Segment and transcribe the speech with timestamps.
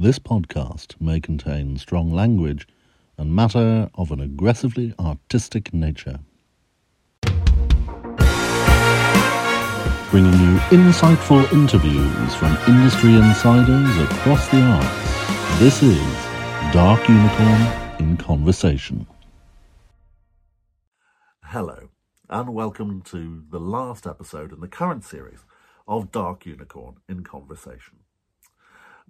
[0.00, 2.68] This podcast may contain strong language
[3.16, 6.20] and matter of an aggressively artistic nature.
[10.12, 15.58] Bringing you insightful interviews from industry insiders across the arts.
[15.58, 15.98] This is
[16.72, 19.04] Dark Unicorn in Conversation.
[21.42, 21.88] Hello,
[22.30, 25.40] and welcome to the last episode in the current series
[25.88, 28.04] of Dark Unicorn in Conversation.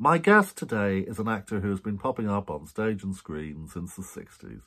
[0.01, 3.67] My guest today is an actor who has been popping up on stage and screen
[3.67, 4.61] since the 60s,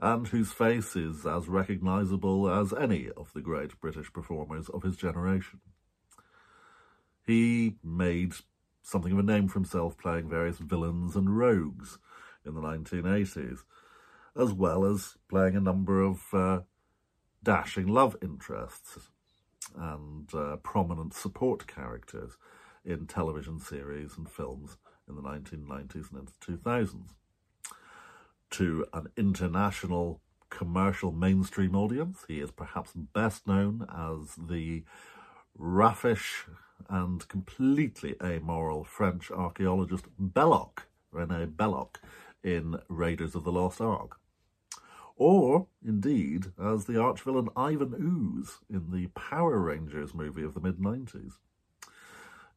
[0.00, 4.96] and whose face is as recognisable as any of the great British performers of his
[4.96, 5.60] generation.
[7.26, 8.32] He made
[8.82, 11.98] something of a name for himself playing various villains and rogues
[12.46, 13.58] in the 1980s,
[14.34, 16.60] as well as playing a number of uh,
[17.42, 19.10] dashing love interests
[19.76, 22.38] and uh, prominent support characters
[22.88, 27.10] in television series and films in the 1990s and into 2000s.
[28.52, 34.84] To an international commercial mainstream audience, he is perhaps best known as the
[35.56, 36.46] raffish
[36.88, 41.96] and completely amoral French archaeologist Belloq, Rene Belloq,
[42.42, 44.18] in Raiders of the Lost Ark.
[45.16, 50.78] Or, indeed, as the archvillain Ivan Ooze in the Power Rangers movie of the mid
[50.78, 51.34] 90s.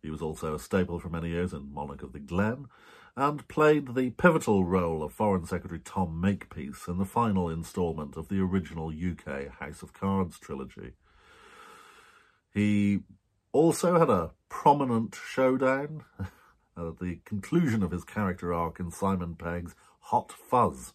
[0.02, 2.68] He was also a staple for many years in Monarch of the Glen,
[3.16, 8.30] and played the pivotal role of Foreign Secretary Tom Makepeace in the final instalment of
[8.30, 10.94] the original UK House of Cards trilogy.
[12.54, 13.02] He
[13.52, 19.76] also had a prominent showdown at the conclusion of his character arc in Simon Pegg's
[20.06, 20.94] Hot Fuzz.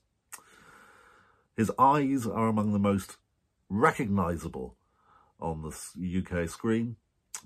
[1.57, 3.17] His eyes are among the most
[3.69, 4.77] recognisable
[5.41, 6.97] on the UK screen,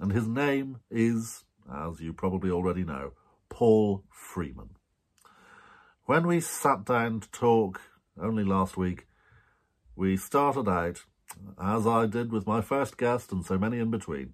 [0.00, 3.12] and his name is as you probably already know,
[3.48, 4.70] Paul Freeman.
[6.04, 7.80] When we sat down to talk
[8.20, 9.06] only last week,
[9.94, 11.04] we started out,
[11.62, 14.32] as I did with my first guest and so many in between,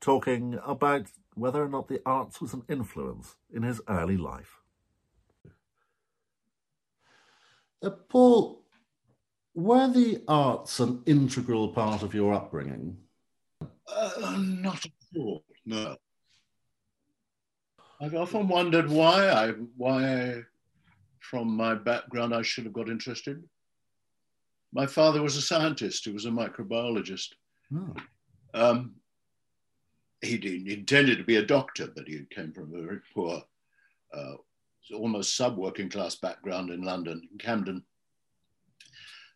[0.00, 4.60] talking about whether or not the arts was an influence in his early life.
[7.82, 8.64] Uh, Paul,
[9.54, 12.96] were the arts an integral part of your upbringing?
[13.60, 15.96] Uh, not at all, no.
[18.00, 20.42] I've often wondered why I why
[21.20, 23.42] from my background I should have got interested.
[24.72, 26.04] My father was a scientist.
[26.04, 27.28] He was a microbiologist.
[27.74, 27.94] Oh.
[28.52, 28.94] Um,
[30.20, 33.42] he, intended to be a doctor, but he came from a very poor,
[34.12, 34.34] uh,
[34.94, 37.84] almost sub-working class background in London, in Camden.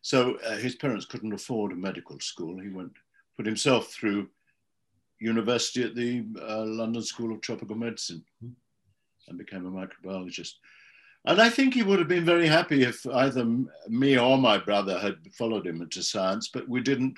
[0.01, 2.59] So uh, his parents couldn't afford a medical school.
[2.59, 2.93] He went,
[3.37, 4.29] put himself through
[5.19, 8.23] university at the uh, London School of Tropical Medicine
[9.27, 10.53] and became a microbiologist.
[11.25, 13.45] And I think he would have been very happy if either
[13.87, 17.17] me or my brother had followed him into science, but we didn't.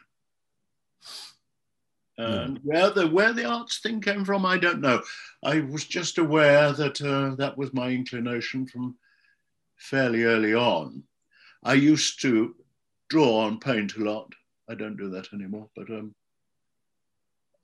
[2.18, 5.02] And where the where the arts thing came from, I don't know.
[5.44, 8.96] I was just aware that uh, that was my inclination from
[9.78, 11.04] fairly early on.
[11.64, 12.56] I used to
[13.10, 14.34] draw and paint a lot.
[14.70, 16.14] I don't do that anymore, but um,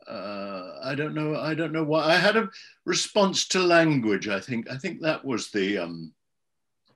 [0.08, 1.36] uh, I don't know.
[1.36, 2.06] I don't know why.
[2.06, 2.50] I had a
[2.86, 4.28] response to language.
[4.28, 4.70] I think.
[4.72, 6.14] I think that was the um,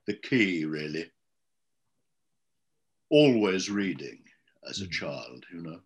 [0.07, 1.11] the key, really.
[3.09, 4.19] Always reading
[4.67, 4.91] as a mm.
[4.91, 5.79] child, you know.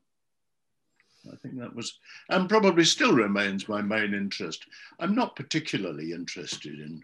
[1.31, 1.97] I think that was,
[2.29, 4.63] and probably still remains my main interest.
[4.99, 7.03] I'm not particularly interested in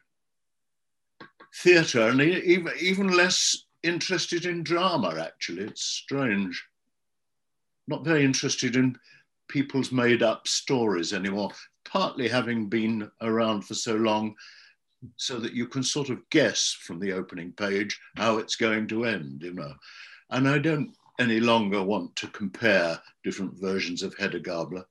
[1.56, 5.20] theatre, and even even less interested in drama.
[5.20, 6.64] Actually, it's strange.
[7.88, 8.96] Not very interested in
[9.52, 11.52] people's made up stories anymore.
[11.84, 14.34] partly having been around for so long
[15.18, 19.04] so that you can sort of guess from the opening page how it's going to
[19.06, 19.74] end, you know.
[20.30, 24.86] And I don't any longer want to compare different versions of Hedda Gabler.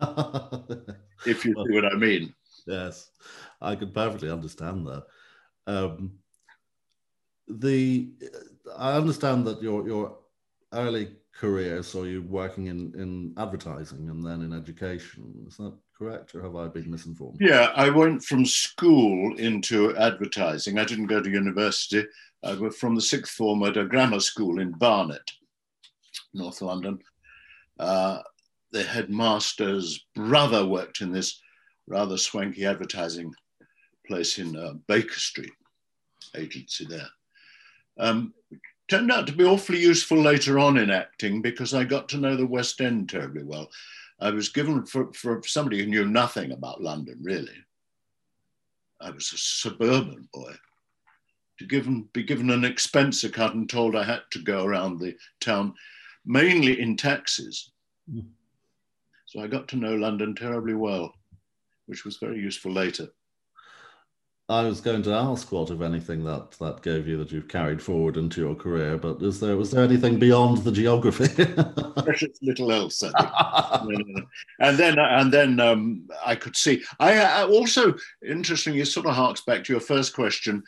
[1.26, 2.34] if you see what I mean.
[2.66, 3.10] Yes,
[3.60, 5.04] I can perfectly understand that.
[5.66, 6.18] Um,
[7.48, 8.10] the
[8.76, 10.18] I understand that your your
[10.72, 15.44] early career So you're working in in advertising and then in education.
[15.46, 17.38] Is that correct, or have I been misinformed?
[17.40, 20.78] Yeah, I went from school into advertising.
[20.78, 22.04] I didn't go to university.
[22.44, 25.30] I was from the sixth form at a grammar school in Barnet,
[26.34, 26.98] North London.
[27.78, 28.20] Uh,
[28.72, 31.40] the headmaster's brother worked in this
[31.86, 33.32] rather swanky advertising
[34.06, 35.52] place in uh, Baker Street,
[36.34, 37.08] agency there.
[37.98, 38.34] Um,
[38.88, 42.36] turned out to be awfully useful later on in acting because I got to know
[42.36, 43.70] the West End terribly well.
[44.20, 47.56] I was given for, for somebody who knew nothing about London, really.
[49.00, 50.54] I was a suburban boy.
[51.58, 55.16] To given, be given an expense account and told I had to go around the
[55.40, 55.74] town,
[56.24, 57.70] mainly in taxis.
[58.10, 58.26] Mm.
[59.26, 61.14] So I got to know London terribly well,
[61.86, 63.08] which was very useful later.
[64.48, 67.82] I was going to ask what, if anything, that that gave you that you've carried
[67.82, 71.44] forward into your career, but is there was there anything beyond the geography?
[72.04, 76.84] Precious little else, and then and then um, I could see.
[77.00, 77.94] I, I, also
[78.24, 80.62] interestingly, it sort of harks back to your first question.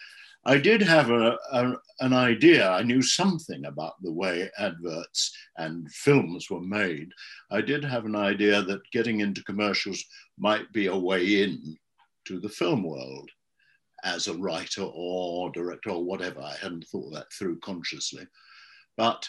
[0.44, 2.68] I did have a, a, an idea.
[2.68, 7.10] I knew something about the way adverts and films were made.
[7.52, 10.02] I did have an idea that getting into commercials
[10.36, 11.76] might be a way in
[12.26, 13.30] to the film world
[14.04, 16.40] as a writer or director or whatever.
[16.40, 18.26] I hadn't thought that through consciously.
[18.96, 19.28] But,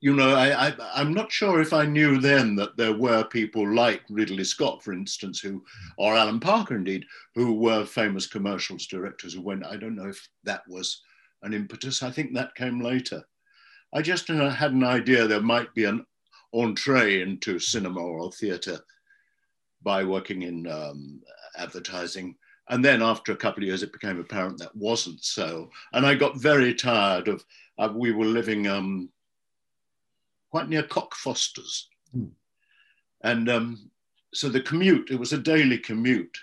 [0.00, 4.02] you know, I, am not sure if I knew then that there were people like
[4.10, 5.62] Ridley Scott, for instance, who,
[5.98, 7.04] or Alan Parker indeed,
[7.34, 11.02] who were famous commercials directors who went, I don't know if that was
[11.42, 12.02] an impetus.
[12.02, 13.22] I think that came later.
[13.94, 16.04] I just uh, had an idea there might be an
[16.54, 18.78] entree into cinema or theatre
[19.82, 21.20] by working in um,
[21.56, 22.36] advertising.
[22.68, 25.70] And then after a couple of years, it became apparent that wasn't so.
[25.92, 27.44] And I got very tired of,
[27.78, 29.10] uh, we were living um,
[30.50, 31.84] quite near Cockfosters.
[32.12, 32.26] Hmm.
[33.22, 33.90] And um,
[34.32, 36.36] so the commute, it was a daily commute,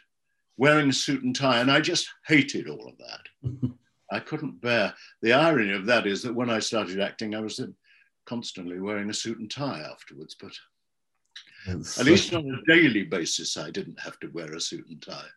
[0.58, 1.60] wearing a suit and tie.
[1.60, 3.72] And I just hated all of that.
[4.12, 4.94] I couldn't bear.
[5.22, 7.62] The irony of that is that when I started acting, I was
[8.26, 10.36] constantly wearing a suit and tie afterwards.
[10.40, 10.54] But
[11.68, 15.28] at least on a daily basis, I didn't have to wear a suit and tie.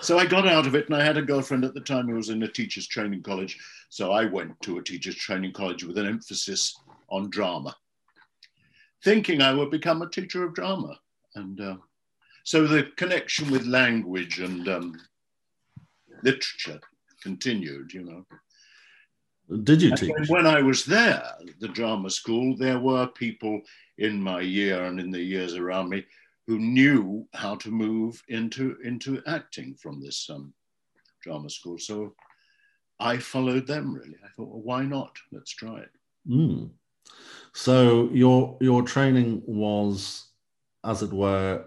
[0.00, 2.14] So I got out of it, and I had a girlfriend at the time who
[2.14, 3.58] was in a teacher's training college.
[3.88, 6.76] So I went to a teacher's training college with an emphasis
[7.08, 7.74] on drama,
[9.04, 10.98] thinking I would become a teacher of drama.
[11.34, 11.76] And uh,
[12.44, 15.00] so the connection with language and um,
[16.22, 16.80] literature
[17.22, 18.26] continued, you know.
[19.62, 20.28] Did you teach?
[20.28, 21.24] When I was there,
[21.60, 23.60] the drama school, there were people
[23.98, 26.04] in my year and in the years around me
[26.46, 30.52] who knew how to move into into acting from this um,
[31.22, 31.78] drama school.
[31.78, 32.14] So
[33.00, 34.16] I followed them really.
[34.24, 35.16] I thought, well, why not?
[35.32, 35.90] Let's try it.
[36.28, 36.70] Mm.
[37.52, 40.28] So your your training was,
[40.84, 41.64] as it were,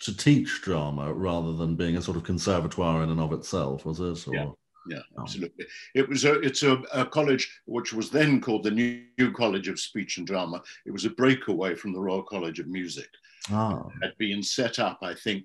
[0.00, 4.00] to teach drama rather than being a sort of conservatoire in and of itself, was
[4.00, 4.26] it?
[4.28, 4.34] Or?
[4.34, 4.46] Yeah
[4.88, 5.22] yeah, oh.
[5.22, 5.66] absolutely.
[5.94, 9.78] It was a it's a, a, college which was then called the New, College of
[9.78, 10.62] Speech and Drama.
[10.86, 13.08] It was a breakaway from the Royal College of Music.
[13.50, 13.90] Oh.
[13.96, 15.44] It had been set up, I think.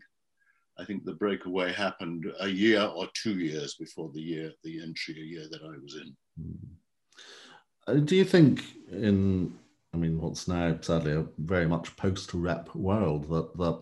[0.80, 5.16] I think the breakaway happened a year or two years before the year the entry
[5.20, 6.16] a year that I was in.
[6.40, 6.68] Hmm.
[7.88, 9.58] Uh, do you think in
[9.94, 13.82] I mean what's now sadly a very much post-rep world that that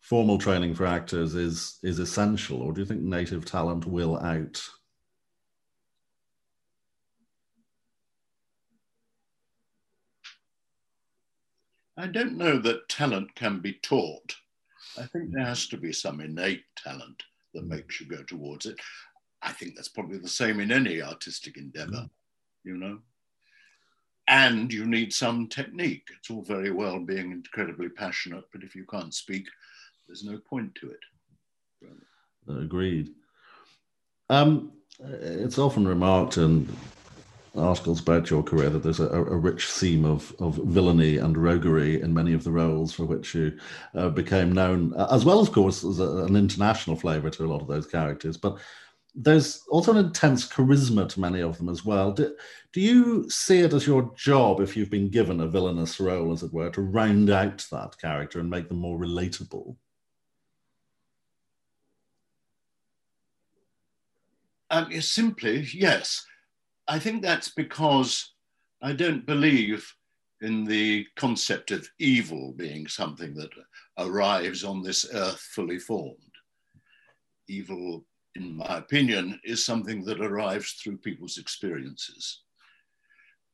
[0.00, 4.62] formal training for actors is is essential, or do you think native talent will out?
[11.96, 14.34] I don't know that talent can be taught.
[14.98, 18.80] I think there has to be some innate talent that makes you go towards it.
[19.42, 22.10] I think that's probably the same in any artistic endeavor, mm.
[22.64, 23.00] you know.
[24.28, 26.08] And you need some technique.
[26.18, 29.46] It's all very well being incredibly passionate, but if you can't speak,
[30.10, 30.98] there's no point to it.
[32.48, 33.10] Agreed.
[34.28, 36.68] Um, it's often remarked in
[37.56, 42.00] articles about your career that there's a, a, rich theme of, of villainy and roguery
[42.00, 43.56] in many of the roles for which you
[43.94, 47.60] uh, became known, as well, of course, as a, an international flavour to a lot
[47.60, 48.36] of those characters.
[48.36, 48.58] But
[49.14, 52.10] there's also an intense charisma to many of them as well.
[52.10, 52.34] Do,
[52.72, 56.42] do you see it as your job, if you've been given a villainous role, as
[56.42, 59.76] it were, to round out that character and make them more relatable?
[64.70, 66.24] Um, simply, yes.
[66.86, 68.32] I think that's because
[68.82, 69.92] I don't believe
[70.40, 73.50] in the concept of evil being something that
[73.98, 76.16] arrives on this earth fully formed.
[77.48, 78.04] Evil,
[78.36, 82.42] in my opinion, is something that arrives through people's experiences.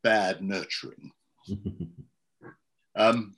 [0.03, 1.11] Bad nurturing.
[2.97, 3.37] um,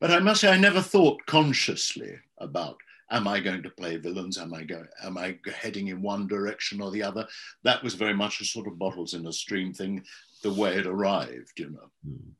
[0.00, 2.78] but I must say, I never thought consciously about
[3.14, 4.38] am I going to play villains?
[4.38, 4.88] Am I going?
[5.02, 7.26] Am I heading in one direction or the other?
[7.62, 10.04] That was very much a sort of bottles in a stream thing,
[10.42, 11.90] the way it arrived, you know.
[12.06, 12.32] Mm.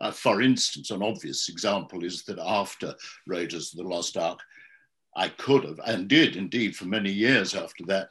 [0.00, 2.94] Uh, for instance, an obvious example is that after
[3.26, 4.38] Raiders of the Lost Ark,
[5.16, 8.08] I could have and did indeed for many years after that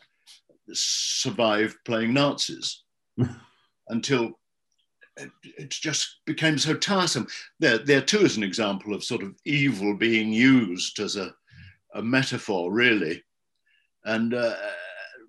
[0.74, 2.84] survive playing Nazis
[3.88, 4.40] until
[5.18, 7.28] it, it, just became so tiresome.
[7.60, 11.34] There, there too is an example of sort of evil being used as a
[11.94, 13.24] a metaphor, really,
[14.06, 14.56] and uh,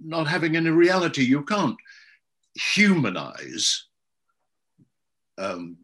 [0.01, 1.23] not having any reality.
[1.23, 1.77] You can't
[2.55, 3.87] humanize
[5.39, 5.77] um,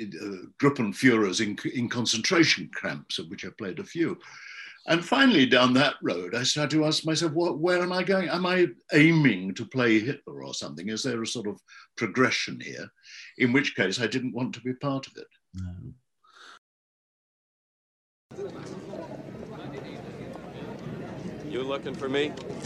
[0.00, 4.18] uh, Gruppenführers in, in concentration camps, of which I played a few.
[4.86, 8.28] And finally, down that road, I started to ask myself, what, where am I going?
[8.28, 10.88] Am I aiming to play Hitler or something?
[10.88, 11.60] Is there a sort of
[11.96, 12.90] progression here?
[13.38, 15.28] In which case, I didn't want to be part of it.
[15.54, 15.94] No.
[21.52, 22.32] You looking for me?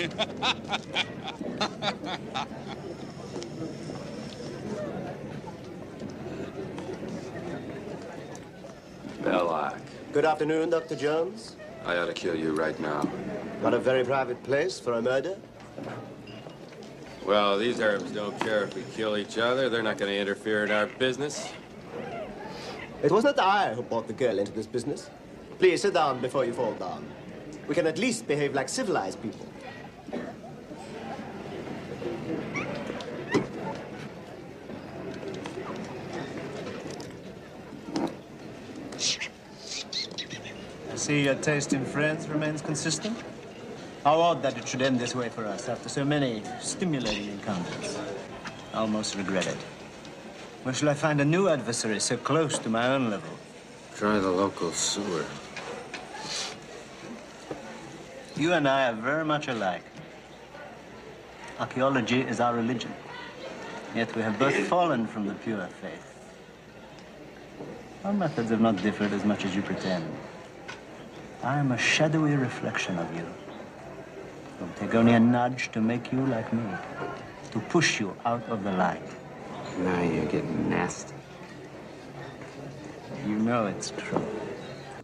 [9.22, 9.80] Belloq.
[10.12, 10.94] Good afternoon, Dr.
[10.94, 11.56] Jones.
[11.84, 13.10] I ought to kill you right now.
[13.60, 15.36] Not a very private place for a murder?
[17.24, 19.68] Well, these Arabs don't care if we kill each other.
[19.68, 21.48] They're not going to interfere in our business.
[23.02, 25.10] It was not I who brought the girl into this business.
[25.58, 27.04] Please sit down before you fall down.
[27.68, 29.46] We can at least behave like civilized people.
[40.92, 43.16] I see your taste in friends remains consistent.
[44.04, 47.98] How odd that it should end this way for us after so many stimulating encounters.
[48.72, 49.58] I almost regret it.
[50.62, 53.30] Where shall I find a new adversary so close to my own level?
[53.96, 55.24] Try the local sewer.
[58.36, 59.82] You and I are very much alike.
[61.58, 62.92] Archaeology is our religion.
[63.94, 66.04] Yet we have both fallen from the pure faith.
[68.04, 70.04] Our methods have not differed as much as you pretend.
[71.42, 73.24] I am a shadowy reflection of you.
[73.24, 76.62] It will take only a nudge to make you like me,
[77.52, 79.02] to push you out of the light.
[79.78, 81.14] Now you're getting nasty.
[83.26, 84.45] You know it's true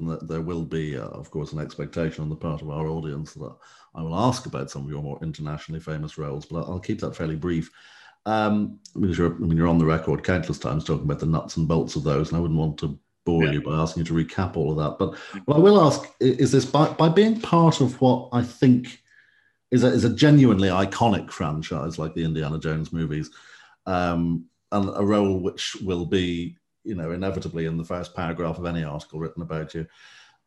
[0.06, 3.34] that there will be, uh, of course, an expectation on the part of our audience
[3.34, 3.54] that
[3.94, 7.16] I will ask about some of your more internationally famous roles, but I'll keep that
[7.16, 7.70] fairly brief.
[8.24, 11.56] Um, because you're, I mean, you're on the record countless times talking about the nuts
[11.56, 13.52] and bolts of those, and I wouldn't want to bore yeah.
[13.52, 14.98] you by asking you to recap all of that.
[14.98, 19.02] But what I will ask is this by, by being part of what I think
[19.70, 23.30] is a, is a genuinely iconic franchise like the Indiana Jones movies,
[23.86, 28.66] um, and a role which will be you know, inevitably in the first paragraph of
[28.66, 29.86] any article written about you.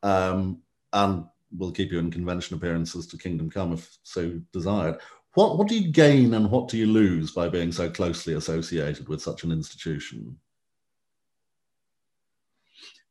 [0.03, 0.61] Um,
[0.93, 1.25] and
[1.57, 4.99] will keep you in convention appearances to Kingdom Come if so desired.
[5.33, 9.07] What, what do you gain and what do you lose by being so closely associated
[9.09, 10.37] with such an institution?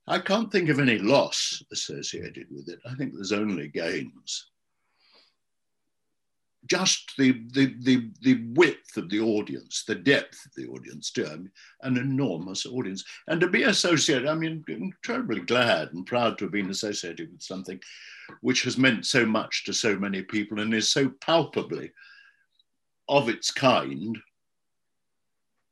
[0.07, 2.79] I can't think of any loss associated with it.
[2.91, 4.51] I think there's only gains
[6.67, 11.27] just the, the, the, the width of the audience, the depth of the audience, too.
[11.27, 11.51] I mean,
[11.83, 13.05] an enormous audience.
[13.29, 17.31] And to be associated, I mean, I'm terribly glad and proud to have been associated
[17.33, 17.81] with something
[18.41, 21.91] which has meant so much to so many people and is so palpably
[23.09, 24.17] of its kind,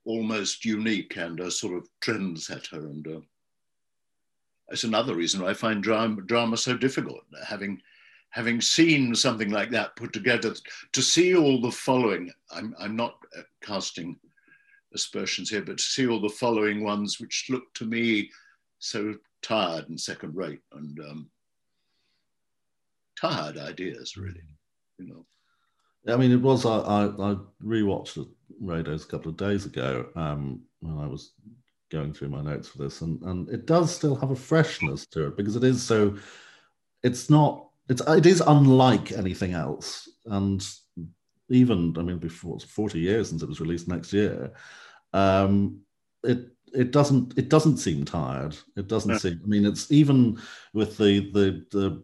[0.05, 2.75] almost unique and a sort of trendsetter.
[2.75, 3.21] And uh,
[4.69, 7.81] it's another reason why I find drama, drama so difficult, having
[8.33, 10.55] having seen something like that put together,
[10.93, 14.19] to see all the following, I'm, I'm not uh, casting
[14.95, 18.31] aspersions here, but to see all the following ones which look to me
[18.79, 21.31] so tired and second rate and um,
[23.21, 24.43] tired ideas, really,
[24.99, 25.27] you know.
[26.13, 26.67] I mean, it was.
[26.67, 28.27] I I, I rewatched
[28.61, 31.33] Raiders a couple of days ago um, when I was
[31.93, 35.29] going through my notes for this, and and it does still have a freshness to
[35.29, 36.17] it because it is so.
[37.05, 40.67] It's not it's it is unlike anything else, and
[41.49, 44.53] even I mean, before it's forty years since it was released next year,
[45.13, 45.81] um,
[46.23, 48.57] it it doesn't it doesn't seem tired.
[48.77, 49.41] It doesn't seem.
[49.45, 50.41] I mean, it's even
[50.73, 52.03] with the the the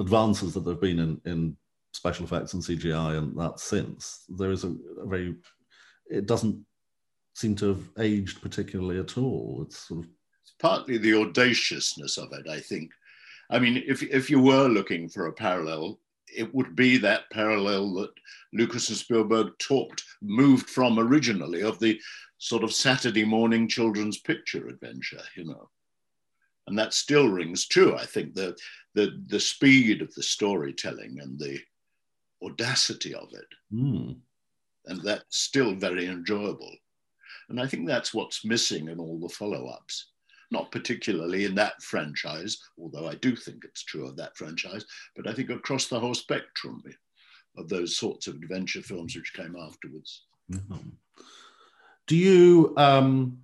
[0.00, 1.56] advances that there've been in in
[1.92, 4.68] special effects and CGI and that since there is a,
[5.02, 5.34] a very
[6.08, 6.64] it doesn't
[7.34, 9.64] seem to have aged particularly at all.
[9.66, 10.10] It's sort of
[10.42, 12.90] it's partly the audaciousness of it, I think.
[13.50, 15.98] I mean, if if you were looking for a parallel,
[16.34, 18.12] it would be that parallel that
[18.52, 22.00] Lucas and Spielberg talked, moved from originally of the
[22.38, 25.68] sort of Saturday morning children's picture adventure, you know.
[26.66, 27.96] And that still rings true.
[27.96, 28.56] I think the
[28.94, 31.58] the the speed of the storytelling and the
[32.42, 33.74] audacity of it.
[33.74, 34.16] Mm.
[34.86, 36.74] And that's still very enjoyable.
[37.48, 40.09] And I think that's what's missing in all the follow-ups.
[40.50, 45.28] Not particularly in that franchise, although I do think it's true of that franchise, but
[45.28, 46.82] I think across the whole spectrum
[47.56, 50.24] of those sorts of adventure films which came afterwards.
[50.52, 50.90] Mm-hmm.
[52.06, 52.74] Do you?
[52.76, 53.38] Um,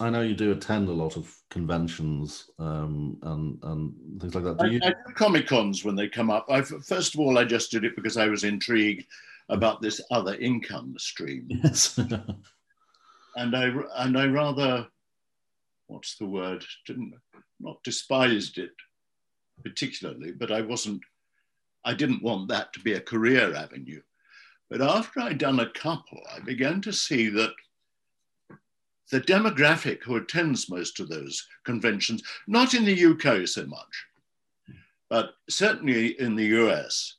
[0.00, 4.58] I know you do attend a lot of conventions um, and and things like that.
[4.58, 4.80] Do I, you?
[4.82, 6.46] I do Comic Cons when they come up.
[6.50, 9.06] I, first of all, I just did it because I was intrigued
[9.50, 11.46] about this other income stream.
[11.48, 11.98] Yes.
[13.36, 14.86] and I and I rather,
[15.90, 16.64] what's the word?
[16.86, 17.14] Didn't
[17.58, 18.70] not despised it
[19.62, 21.02] particularly, but I wasn't.
[21.84, 24.00] I didn't want that to be a career avenue.
[24.68, 27.52] But after I'd done a couple, I began to see that
[29.10, 34.06] the demographic who attends most of those conventions, not in the UK so much,
[35.08, 37.16] but certainly in the US,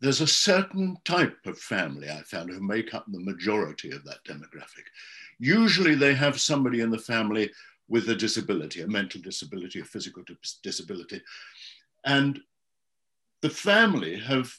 [0.00, 4.24] there's a certain type of family I found who make up the majority of that
[4.26, 4.86] demographic.
[5.40, 7.50] Usually they have somebody in the family
[7.88, 10.22] with a disability, a mental disability, a physical
[10.62, 11.20] disability.
[12.04, 12.40] And
[13.40, 14.52] the family have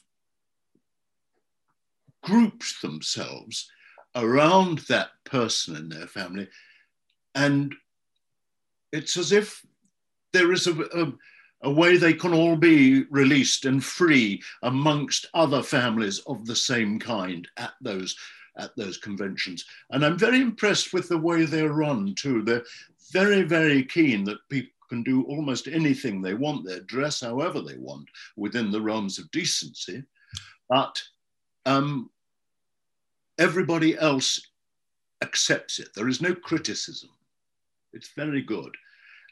[2.22, 3.70] grouped themselves
[4.14, 6.48] around that person in their family.
[7.34, 7.74] And
[8.92, 9.64] it's as if
[10.32, 11.12] there is a, a,
[11.62, 16.98] a, way they can all be released and free amongst other families of the same
[16.98, 18.16] kind at those
[18.56, 19.64] at those conventions.
[19.90, 22.42] And I'm very impressed with the way they're run too.
[22.42, 22.64] They're
[23.12, 27.78] very, very keen that people can do almost anything they want, they dress however they
[27.78, 30.02] want within the realms of decency.
[30.68, 31.02] But
[31.64, 32.10] um,
[33.38, 34.40] everybody else
[35.22, 35.88] accepts it.
[35.94, 37.08] There is no criticism.
[37.94, 38.74] It's very good.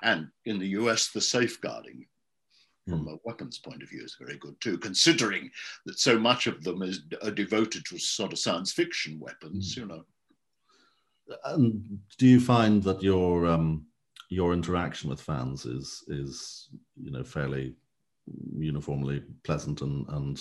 [0.03, 2.07] And in the US, the safeguarding
[2.91, 5.51] from a weapons point of view is very good too, considering
[5.87, 9.79] that so much of them is are devoted to sort of science fiction weapons, mm.
[9.79, 10.05] you know.
[11.45, 13.87] And do you find that your um,
[14.29, 16.69] your interaction with fans is is
[17.01, 17.75] you know fairly
[18.57, 20.41] uniformly pleasant and and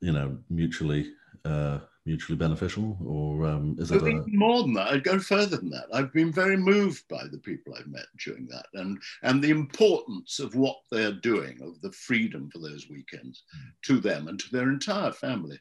[0.00, 1.12] you know mutually
[1.44, 4.24] uh, mutually beneficial, or um, is it a...
[4.26, 4.88] more than that?
[4.88, 5.86] I'd go further than that.
[5.92, 10.38] I've been very moved by the people I've met during that, and and the importance
[10.38, 13.70] of what they're doing, of the freedom for those weekends, mm.
[13.82, 15.60] to them and to their entire family.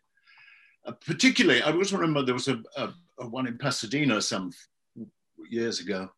[0.86, 4.52] Uh, particularly, I always remember there was a, a, a, one in Pasadena some
[5.50, 6.10] years ago,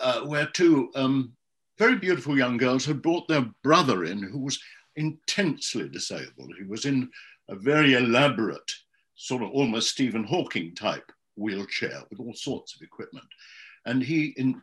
[0.00, 1.32] uh, where two um,
[1.78, 4.60] very beautiful young girls had brought their brother in, who was
[4.96, 6.52] intensely disabled.
[6.58, 7.10] He was in
[7.52, 8.72] a very elaborate,
[9.14, 13.26] sort of almost Stephen Hawking type wheelchair with all sorts of equipment.
[13.84, 14.60] And he in,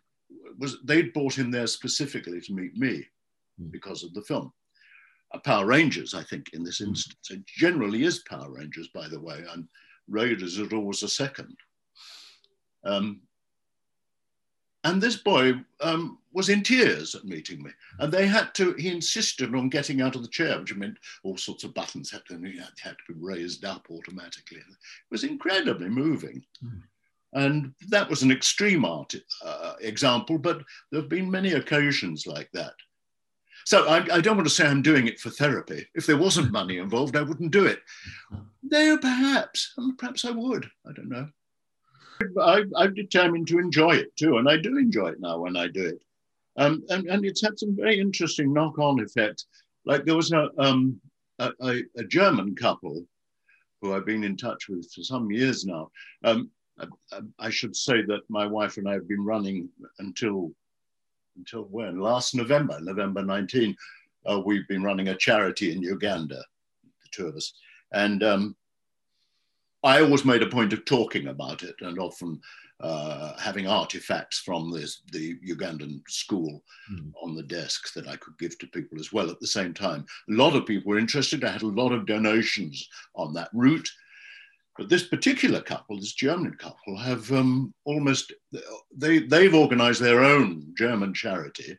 [0.58, 3.06] was they'd brought him there specifically to meet me
[3.62, 3.72] mm.
[3.72, 4.52] because of the film.
[5.32, 6.88] Uh, Power Rangers, I think, in this hmm.
[6.90, 7.30] instance.
[7.30, 9.68] It generally is Power Rangers, by the way, and
[10.08, 11.56] Raiders is always a second.
[12.84, 13.22] Um,
[14.84, 17.72] and this boy um, was in tears at meeting me.
[18.00, 21.38] And they had to, he insisted on getting out of the chair, which meant all
[21.38, 24.58] sorts of buttons had to, had to be raised up automatically.
[24.58, 24.66] It
[25.12, 26.44] was incredibly moving.
[26.64, 26.82] Mm.
[27.34, 29.14] And that was an extreme art
[29.46, 32.74] uh, example, but there have been many occasions like that.
[33.66, 35.86] So I, I, don't want to say I'm doing it for therapy.
[35.94, 37.82] If there wasn't money involved, I wouldn't do it.
[38.64, 40.70] No, perhaps, perhaps I would.
[40.88, 41.28] I don't know.
[42.42, 45.68] I, I'm determined to enjoy it too, and I do enjoy it now when I
[45.68, 46.02] do it.
[46.60, 49.46] Um, and, and it's had some very interesting knock-on effects.
[49.86, 51.00] Like there was a, um,
[51.40, 51.52] a,
[51.96, 53.06] a, German couple
[53.82, 55.90] who I've been in touch with for some years now.
[56.26, 59.70] Um, I, I, should say that my wife and I have been running
[60.00, 60.52] until
[61.38, 62.02] until when?
[62.02, 63.76] Last November, November 19.
[64.26, 66.44] Uh, we've been running a charity in Uganda,
[66.84, 67.54] the two of us,
[67.94, 68.56] and um,
[69.82, 72.42] I always made a point of talking about it and often
[72.82, 77.12] uh, having artifacts from this, the Ugandan school mm.
[77.22, 80.06] on the desk that I could give to people as well at the same time.
[80.30, 81.44] A lot of people were interested.
[81.44, 83.90] I had a lot of donations on that route.
[84.78, 88.32] But this particular couple, this German couple, have um, almost,
[88.96, 91.78] they, they've organized their own German charity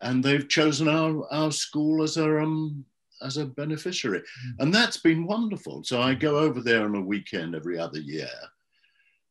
[0.00, 2.86] and they've chosen our, our school as a, um,
[3.20, 4.20] as a beneficiary.
[4.20, 4.54] Mm.
[4.60, 5.84] And that's been wonderful.
[5.84, 8.30] So I go over there on a weekend every other year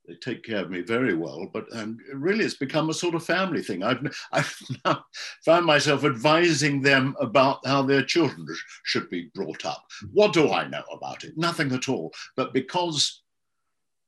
[0.09, 3.23] they take care of me very well, but um, really it's become a sort of
[3.23, 3.83] family thing.
[3.83, 5.05] I've, I've now
[5.45, 8.47] found myself advising them about how their children
[8.83, 9.85] should be brought up.
[10.11, 11.37] What do I know about it?
[11.37, 12.11] Nothing at all.
[12.35, 13.21] But because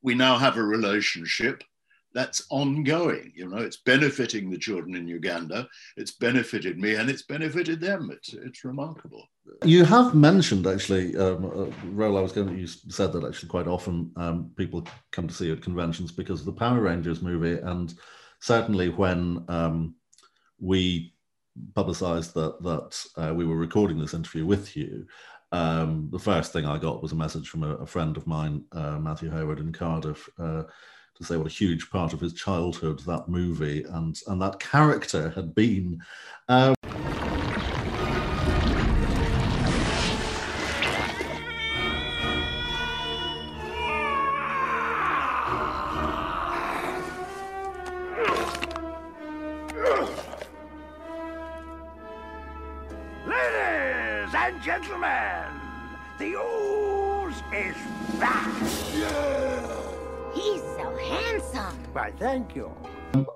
[0.02, 1.62] we now have a relationship,
[2.14, 3.32] that's ongoing.
[3.34, 5.68] You know, it's benefiting the children in Uganda.
[5.96, 8.10] It's benefited me, and it's benefited them.
[8.12, 9.28] It's it's remarkable.
[9.64, 12.48] You have mentioned actually, um, uh, I was going.
[12.48, 16.12] To, you said that actually quite often um, people come to see you at conventions
[16.12, 17.92] because of the Power Rangers movie, and
[18.40, 19.94] certainly when um,
[20.60, 21.14] we
[21.74, 25.06] publicised that that uh, we were recording this interview with you.
[25.52, 28.64] Um, the first thing I got was a message from a, a friend of mine,
[28.72, 30.62] uh, Matthew Hayward in Cardiff, uh,
[31.22, 35.30] to say what a huge part of his childhood that movie and and that character
[35.30, 36.00] had been.
[36.48, 36.74] Um,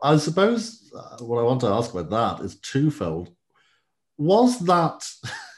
[0.06, 3.32] I suppose uh, what I want to ask about that is twofold.
[4.18, 5.04] Was that,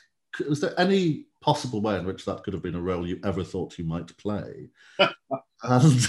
[0.49, 3.45] was there any possible way in which that could have been a role you ever
[3.45, 4.71] thought you might play?
[5.63, 6.09] and,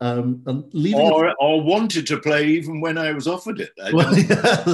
[0.00, 1.36] um, and leaving or, it...
[1.38, 3.72] or wanted to play even when I was offered it.
[3.92, 4.64] Well, yeah.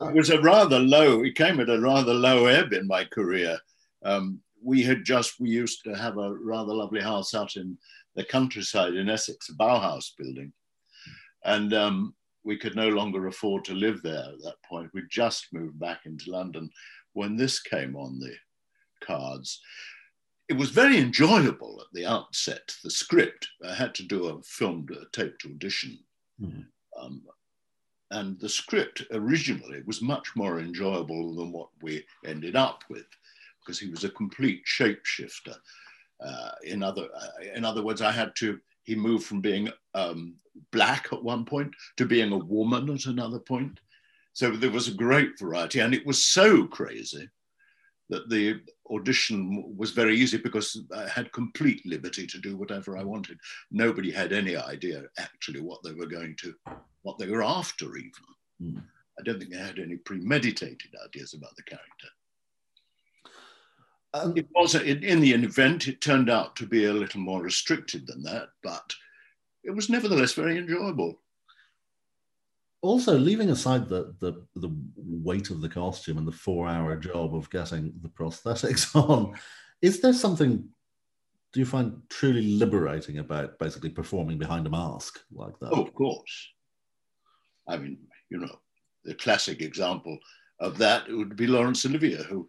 [0.08, 3.60] it was a rather low, it came at a rather low ebb in my career.
[4.04, 7.78] Um, we had just, we used to have a rather lovely house out in
[8.16, 10.52] the countryside in Essex, a Bauhaus building.
[11.44, 14.90] And um, we could no longer afford to live there at that point.
[14.92, 16.70] We just moved back into London
[17.12, 18.34] when this came on the
[19.02, 19.60] cards.
[20.48, 23.48] It was very enjoyable at the outset, the script.
[23.66, 25.98] I had to do a filmed a taped audition.
[26.40, 26.62] Mm-hmm.
[27.02, 27.22] Um,
[28.10, 33.06] and the script originally was much more enjoyable than what we ended up with
[33.60, 35.56] because he was a complete shapeshifter.
[36.24, 38.60] Uh, in other uh, in other words, I had to.
[38.84, 40.36] He moved from being um,
[40.72, 43.80] black at one point to being a woman at another point.
[44.32, 47.28] So there was a great variety, and it was so crazy
[48.10, 53.04] that the audition was very easy because I had complete liberty to do whatever I
[53.04, 53.38] wanted.
[53.70, 56.54] Nobody had any idea actually what they were going to,
[57.02, 58.12] what they were after, even.
[58.62, 58.82] Mm.
[59.18, 62.08] I don't think they had any premeditated ideas about the character.
[64.14, 65.88] Um, it was in, in the event.
[65.88, 68.94] It turned out to be a little more restricted than that, but
[69.64, 71.20] it was nevertheless very enjoyable.
[72.80, 77.50] Also, leaving aside the, the the weight of the costume and the four-hour job of
[77.50, 79.34] getting the prosthetics on,
[79.82, 80.68] is there something
[81.52, 85.70] do you find truly liberating about basically performing behind a mask like that?
[85.72, 86.50] Oh, of course.
[87.68, 87.98] I mean,
[88.28, 88.58] you know,
[89.04, 90.18] the classic example
[90.58, 92.48] of that would be Laurence Olivier, who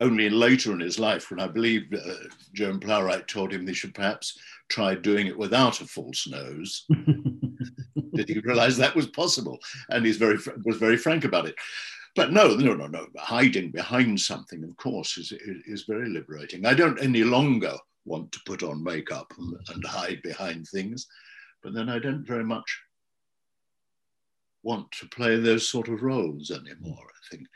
[0.00, 3.94] only later in his life, when I believe uh, Joan Plowright told him they should
[3.94, 6.84] perhaps try doing it without a false nose,
[8.14, 9.58] did he realize that was possible?
[9.88, 11.54] And he's very was very frank about it.
[12.14, 13.06] But no, no, no, no.
[13.18, 15.32] Hiding behind something, of course, is,
[15.66, 16.64] is very liberating.
[16.64, 17.74] I don't any longer
[18.06, 21.06] want to put on makeup and, and hide behind things,
[21.62, 22.80] but then I don't very much
[24.62, 27.06] want to play those sort of roles anymore.
[27.06, 27.46] I think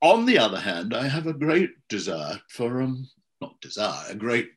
[0.00, 3.08] on the other hand, I have a great desire for, um,
[3.40, 4.50] not desire, a great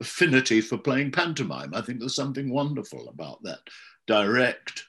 [0.00, 1.74] affinity for playing pantomime.
[1.74, 3.60] I think there's something wonderful about that
[4.06, 4.84] direct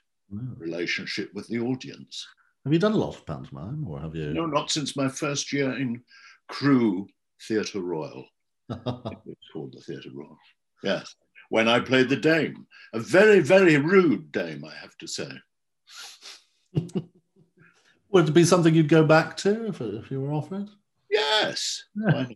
[0.57, 2.27] relationship with the audience.
[2.63, 4.33] Have you done a lot of pantomime, or have you?
[4.33, 6.01] No, not since my first year in
[6.47, 7.07] Crewe
[7.47, 8.25] Theatre Royal.
[8.69, 10.37] it's called the Theatre Royal.
[10.81, 11.13] Yes,
[11.49, 15.29] when I played the Dame, a very, very rude Dame, I have to say.
[18.13, 20.69] Would it be something you'd go back to if, if you were offered?
[21.09, 21.83] Yes.
[21.95, 22.27] Yeah.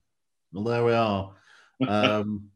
[0.51, 1.33] Well, there we are.
[1.87, 2.49] Um,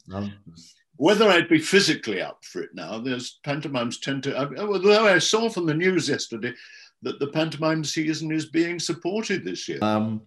[0.96, 4.36] Whether I'd be physically up for it now, there's pantomimes tend to.
[4.36, 6.56] Although I saw from the news yesterday
[7.04, 9.78] that the pantomime season is being supported this year.
[9.84, 10.24] Um,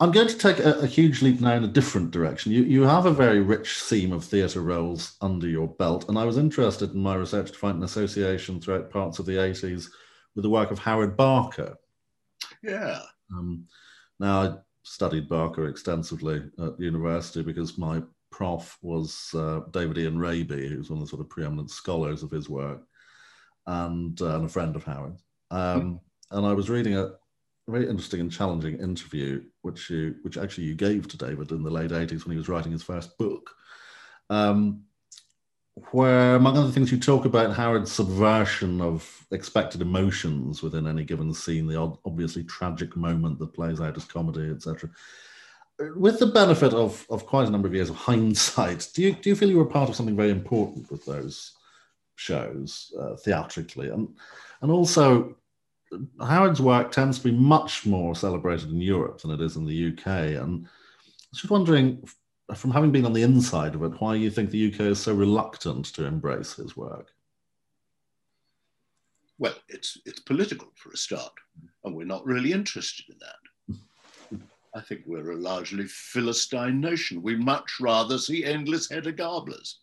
[0.00, 2.52] I'm going to take a, a, huge leap now in a different direction.
[2.52, 6.24] You, you have a very rich theme of theatre roles under your belt, and I
[6.24, 9.90] was interested in my research to find an association throughout parts of the 80s
[10.34, 11.76] with the work of Howard Barker.
[12.62, 13.00] Yeah.
[13.32, 13.66] Um,
[14.18, 20.68] now, I studied Barker extensively at university because my prof was uh, David Ian Rabey,
[20.68, 22.82] who's one of the sort of preeminent scholars of his work,
[23.66, 25.16] and, uh, and a friend of Howard.
[25.50, 27.12] Um, and I was reading a
[27.68, 31.70] very interesting and challenging interview, which you, which actually you gave to David in the
[31.70, 33.50] late 80s when he was writing his first book.
[34.30, 34.82] Um,
[35.90, 41.34] where, among other things, you talk about Howard's subversion of expected emotions within any given
[41.34, 44.88] scene, the obviously tragic moment that plays out as comedy, etc.
[45.96, 49.28] With the benefit of, of quite a number of years of hindsight, do you, do
[49.28, 51.52] you feel you were part of something very important with those
[52.14, 53.88] shows uh, theatrically?
[53.88, 54.08] And,
[54.62, 55.36] and also,
[56.20, 59.88] Howard's work tends to be much more celebrated in Europe than it is in the
[59.88, 60.06] UK.
[60.40, 60.68] And I
[61.32, 62.08] was just wondering,
[62.54, 65.00] from having been on the inside of it, why do you think the UK is
[65.00, 67.10] so reluctant to embrace his work.
[69.38, 71.32] Well, it's it's political for a start,
[71.84, 74.40] and we're not really interested in that.
[74.74, 77.22] I think we're a largely Philistine nation.
[77.22, 79.80] We much rather see endless Hedda Gablers,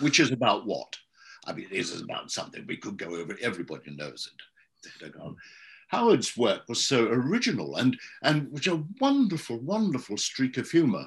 [0.00, 0.96] which is about what?
[1.46, 3.36] I mean, it is about something we could go over.
[3.42, 4.42] Everybody knows it.
[5.88, 11.06] Howard's work was so original and and which a wonderful, wonderful streak of humour.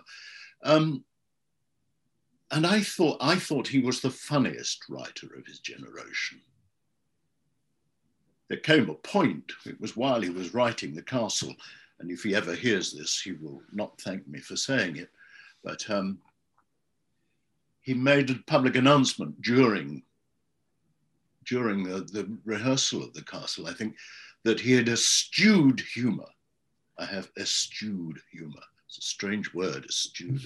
[0.63, 1.03] Um,
[2.51, 6.41] and I thought I thought he was the funniest writer of his generation.
[8.47, 11.55] There came a point, it was while he was writing The Castle,
[11.99, 15.11] and if he ever hears this, he will not thank me for saying it,
[15.63, 16.17] but um,
[17.81, 20.03] he made a public announcement during
[21.45, 23.95] during the, the rehearsal of The Castle, I think,
[24.43, 26.29] that he had eschewed humor.
[26.97, 28.61] I have eschewed humor.
[28.87, 30.41] It's a strange word, eschewed.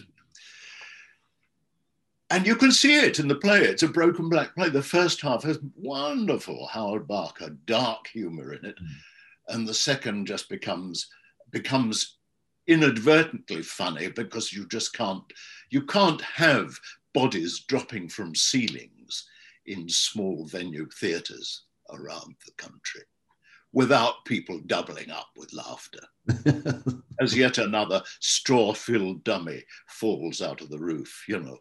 [2.29, 3.61] And you can see it in the play.
[3.61, 4.69] It's a broken black play.
[4.69, 8.75] The first half has wonderful Howard Barker, dark humor in it.
[8.75, 8.87] Mm.
[9.49, 11.07] And the second just becomes
[11.51, 12.17] becomes
[12.65, 15.23] inadvertently funny because you just can't
[15.69, 16.75] you can't have
[17.13, 19.27] bodies dropping from ceilings
[19.65, 23.03] in small venue theatres around the country
[23.73, 26.01] without people doubling up with laughter.
[27.19, 31.57] As yet another straw filled dummy falls out of the roof, you know.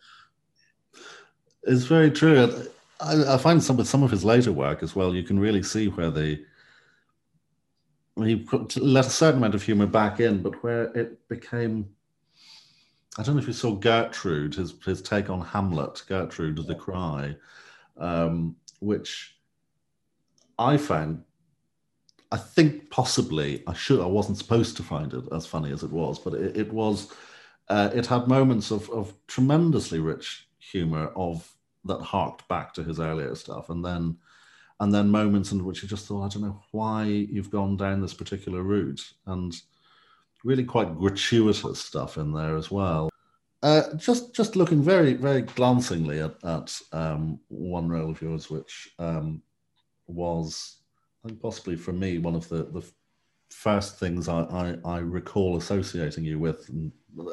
[1.65, 2.69] It's very true.
[3.01, 5.63] I, I find some with some of his later work as well, you can really
[5.63, 6.45] see where the
[8.19, 8.47] he
[8.77, 11.89] let a certain amount of humor back in, but where it became
[13.19, 17.37] I don't know if you saw Gertrude, his his take on Hamlet, Gertrude the Cry,
[17.97, 19.37] um, which
[20.59, 21.23] I found
[22.33, 25.93] I think possibly I should I wasn't supposed to find it as funny as it
[25.93, 27.13] was, but it, it was
[27.69, 31.47] uh, it had moments of, of tremendously rich humor of
[31.85, 34.17] that harked back to his earlier stuff, and then
[34.81, 38.01] and then moments in which you just thought I don't know why you've gone down
[38.01, 39.55] this particular route, and
[40.43, 43.11] really quite gratuitous stuff in there as well.
[43.63, 48.91] Uh, just just looking very very glancingly at, at um, one role of yours, which
[48.99, 49.43] um,
[50.07, 50.82] was
[51.25, 52.85] I think possibly for me, one of the, the
[53.51, 56.69] first things I, I, I recall associating you with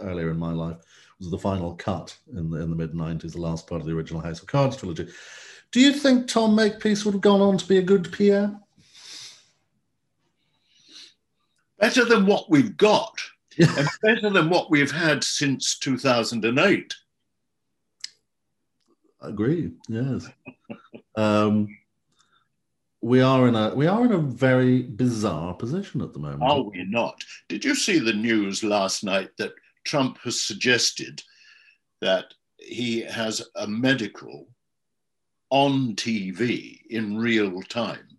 [0.01, 0.77] earlier in my life
[1.19, 3.93] was the final cut in the, in the mid 90s, the last part of the
[3.93, 5.07] original House of Cards trilogy.
[5.71, 8.59] Do you think Tom Makepeace would have gone on to be a good Pierre?
[11.79, 13.13] Better than what we've got,
[13.57, 16.93] and better than what we've had since 2008.
[19.21, 20.27] Agree, yes.
[21.15, 21.67] Um,
[23.01, 26.43] we are in a we are in a very bizarre position at the moment.
[26.43, 27.23] Are we not?
[27.47, 29.53] Did you see the news last night that
[29.85, 31.21] Trump has suggested
[32.01, 34.47] that he has a medical
[35.49, 38.17] on TV in real time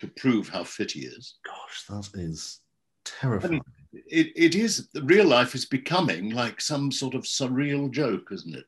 [0.00, 1.34] to prove how fit he is?
[1.44, 2.60] Gosh, that is
[3.04, 3.60] terrifying.
[3.92, 8.66] It, it is real life is becoming like some sort of surreal joke, isn't it?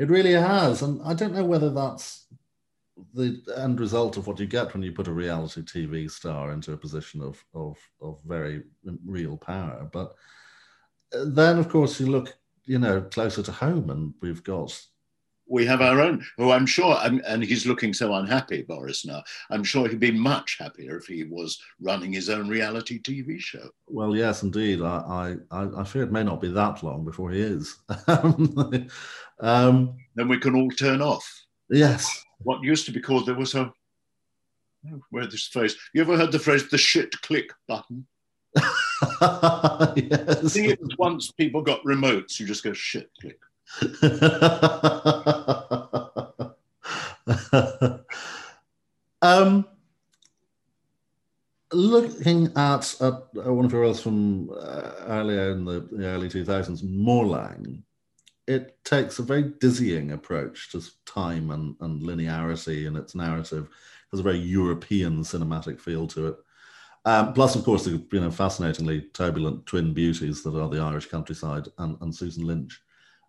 [0.00, 2.26] It really has, and I don't know whether that's
[3.14, 6.72] the end result of what you get when you put a reality TV star into
[6.72, 8.62] a position of of of very
[9.04, 9.88] real power.
[9.92, 10.14] But
[11.14, 14.78] uh, then, of course, you look, you know, closer to home, and we've got.
[15.46, 19.04] We have our own, who I'm sure, and he's looking so unhappy, Boris.
[19.04, 23.38] Now, I'm sure he'd be much happier if he was running his own reality TV
[23.38, 23.68] show.
[23.86, 24.80] Well, yes, indeed.
[24.80, 27.76] I I, I fear it may not be that long before he is.
[29.40, 31.30] um, then we can all turn off.
[31.68, 33.72] Yes, what used to be called there was a
[35.10, 38.06] where this phrase you ever heard the phrase the shit click button
[38.54, 38.62] yes.
[39.20, 43.40] The thing is, once people got remotes, you just go shit click.
[49.22, 49.66] um,
[51.72, 56.84] looking at, at one of your roles from uh, earlier in the, the early 2000s,
[56.84, 57.82] Morlang,
[58.46, 63.64] it takes a very dizzying approach to time and, and linearity in its narrative.
[63.64, 63.70] It
[64.12, 66.36] has a very European cinematic feel to it.
[67.06, 71.06] Um, plus, of course, the you know fascinatingly turbulent twin beauties that are the Irish
[71.06, 72.80] countryside and, and Susan Lynch.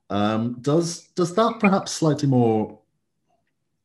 [0.10, 2.80] Um, does does that perhaps slightly more,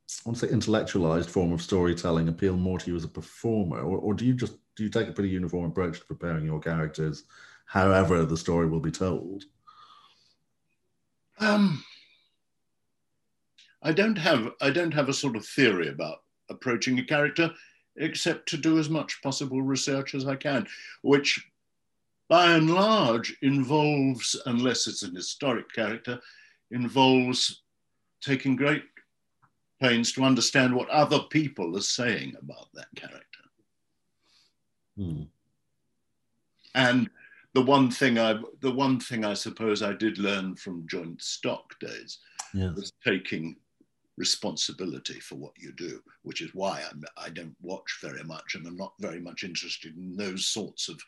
[0.08, 3.80] I want to say, intellectualized form of storytelling appeal more to you as a performer,
[3.80, 6.60] or, or do you just do you take a pretty uniform approach to preparing your
[6.60, 7.24] characters,
[7.64, 9.44] however the story will be told?
[11.40, 11.82] Um,
[13.82, 16.18] I don't have I don't have a sort of theory about
[16.50, 17.50] approaching a character,
[17.96, 20.66] except to do as much possible research as I can,
[21.02, 21.44] which
[22.28, 26.20] by and large involves, unless it's an historic character,
[26.70, 27.62] involves
[28.20, 28.84] taking great
[29.80, 33.24] pains to understand what other people are saying about that character.
[34.96, 35.22] Hmm.
[36.74, 37.10] And
[37.54, 41.78] the one thing I, the one thing I suppose I did learn from joint stock
[41.80, 42.18] days
[42.54, 42.74] yes.
[42.74, 43.56] was taking
[44.16, 48.66] responsibility for what you do, which is why I'm, I don't watch very much and
[48.66, 51.00] I'm not very much interested in those sorts of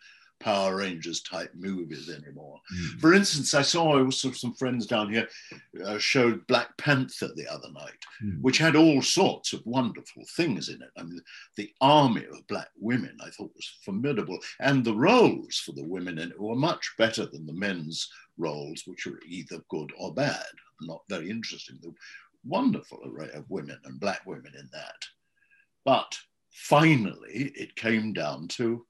[0.42, 2.60] Power Rangers type movies anymore.
[2.74, 3.00] Mm.
[3.00, 5.28] For instance, I saw also some friends down here
[5.84, 8.40] uh, showed Black Panther the other night, Mm.
[8.40, 10.90] which had all sorts of wonderful things in it.
[10.96, 11.20] I mean,
[11.56, 16.18] the army of black women I thought was formidable, and the roles for the women
[16.18, 20.52] in it were much better than the men's roles, which were either good or bad,
[20.80, 21.78] not very interesting.
[21.82, 21.94] The
[22.44, 25.00] wonderful array of women and black women in that.
[25.84, 26.16] But
[26.50, 28.86] finally, it came down to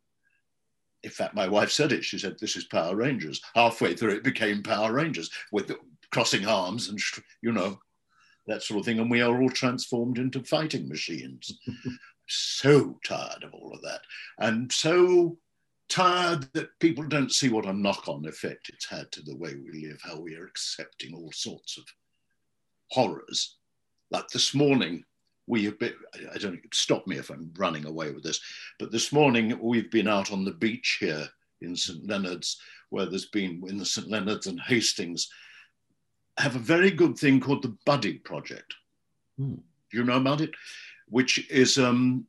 [1.03, 2.05] in fact, my wife said it.
[2.05, 5.73] She said, "This is Power Rangers." Halfway through, it became Power Rangers with
[6.11, 7.01] crossing arms and
[7.41, 7.81] you know
[8.47, 11.59] that sort of thing, and we are all transformed into fighting machines.
[12.29, 14.03] so tired of all of that,
[14.39, 15.39] and so
[15.89, 19.87] tired that people don't see what a knock-on effect it's had to the way we
[19.87, 21.85] live, how we are accepting all sorts of
[22.91, 23.59] horrors.
[24.11, 25.05] Like this morning,
[25.47, 25.95] we have been,
[26.35, 28.41] I don't stop me if I'm running away with this,
[28.79, 31.27] but this morning we've been out on the beach here
[31.61, 32.07] in St.
[32.07, 34.09] Leonard's, where there's been in the St.
[34.09, 35.29] Leonard's and Hastings,
[36.39, 38.75] have a very good thing called the Buddy Project.
[39.39, 39.55] Hmm.
[39.55, 40.51] Do you know about it?
[41.09, 42.27] Which is um,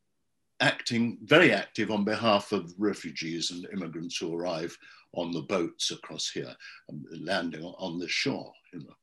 [0.60, 4.78] acting very active on behalf of refugees and immigrants who arrive
[5.14, 6.54] on the boats across here
[6.90, 8.52] and landing on the shore.
[8.74, 8.96] You know.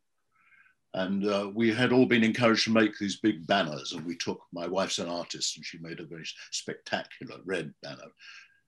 [0.94, 4.40] And uh, we had all been encouraged to make these big banners, and we took,
[4.52, 8.10] my wife's an artist, and she made a very spectacular red banner,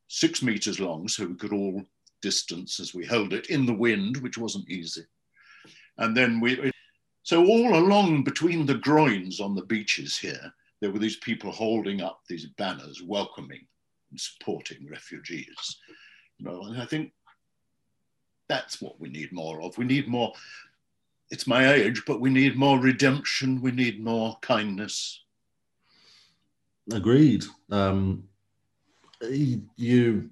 [0.06, 1.82] six meters long, so we could all
[2.20, 5.02] distance as we held it in the wind, which wasn't easy.
[5.98, 6.70] And then we,
[7.24, 12.02] so all along between the groins on the beaches here, there were these people holding
[12.02, 13.66] up these banners, welcoming
[14.10, 15.78] and supporting refugees.
[16.38, 17.12] You know, and I think
[18.48, 19.78] that's what we need more of.
[19.78, 20.32] We need more
[21.32, 23.62] it's my age, but we need more redemption.
[23.62, 25.24] We need more kindness.
[26.92, 27.44] Agreed.
[27.70, 28.24] Um,
[29.76, 30.30] you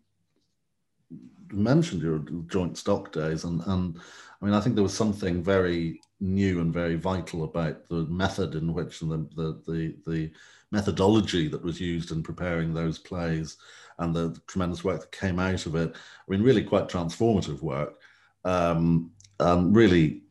[1.50, 3.98] mentioned your joint stock days, and, and
[4.40, 8.54] I mean, I think there was something very new and very vital about the method
[8.54, 10.30] in which the, the, the, the
[10.70, 13.56] methodology that was used in preparing those plays
[14.00, 15.94] and the tremendous work that came out of it.
[15.94, 17.98] I mean, really quite transformative work.
[18.44, 20.22] Um, and really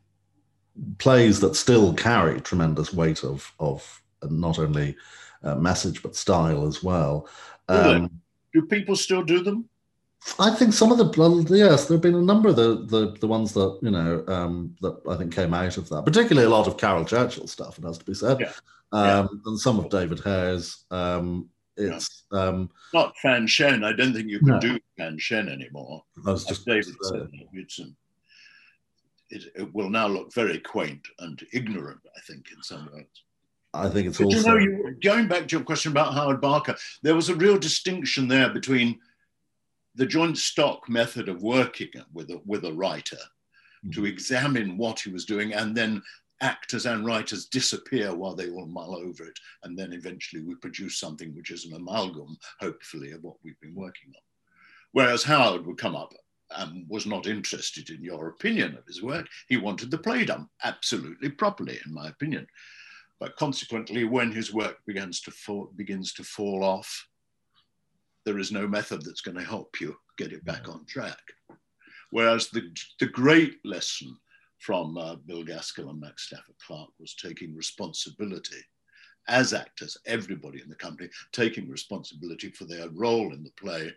[0.97, 4.95] plays that still carry tremendous weight of of not only
[5.43, 7.27] uh, message but style as well.
[7.67, 8.09] Um,
[8.53, 9.69] do people still do them?
[10.37, 13.27] I think some of the yes, there have been a number of the the, the
[13.27, 16.67] ones that you know um, that I think came out of that, particularly a lot
[16.67, 17.77] of Caryl Churchill stuff.
[17.77, 18.51] It has to be said, yeah.
[18.91, 19.39] Um, yeah.
[19.45, 20.83] and some of David Hare's.
[20.91, 22.39] Um, it's yeah.
[22.39, 23.85] um, not Fanshen.
[23.85, 24.59] I don't think you can no.
[24.59, 26.03] do Fanshen anymore.
[26.25, 26.93] I was just David.
[29.29, 33.05] It, it, will now look very quaint and ignorant, I think, in some ways.
[33.73, 34.55] I think it's but also.
[34.55, 37.57] You know, you, going back to your question about Howard Barker, there was a real
[37.57, 38.99] distinction there between
[39.95, 43.91] the joint stock method of working with a, with a writer mm-hmm.
[43.91, 46.01] to examine what he was doing and then
[46.41, 49.38] actors and writers disappear while they all mull over it.
[49.63, 53.75] And then eventually we produce something which is an amalgam, hopefully, of what we've been
[53.75, 54.21] working on.
[54.91, 56.13] Whereas Howard would come up
[56.52, 59.28] and was not interested in your opinion of his work.
[59.47, 62.47] He wanted the play done absolutely properly, in my opinion.
[63.20, 67.08] But consequently, when his work begins to fall, begins to fall off,
[68.26, 71.22] there is no method that's going to help you get it back on track.
[72.12, 74.18] Whereas the, the great lesson
[74.58, 78.58] from uh, Bill Gaskill and Max Stafford Clark was taking responsibility
[79.28, 83.93] as actors, everybody in the company, taking responsibility for their role in the play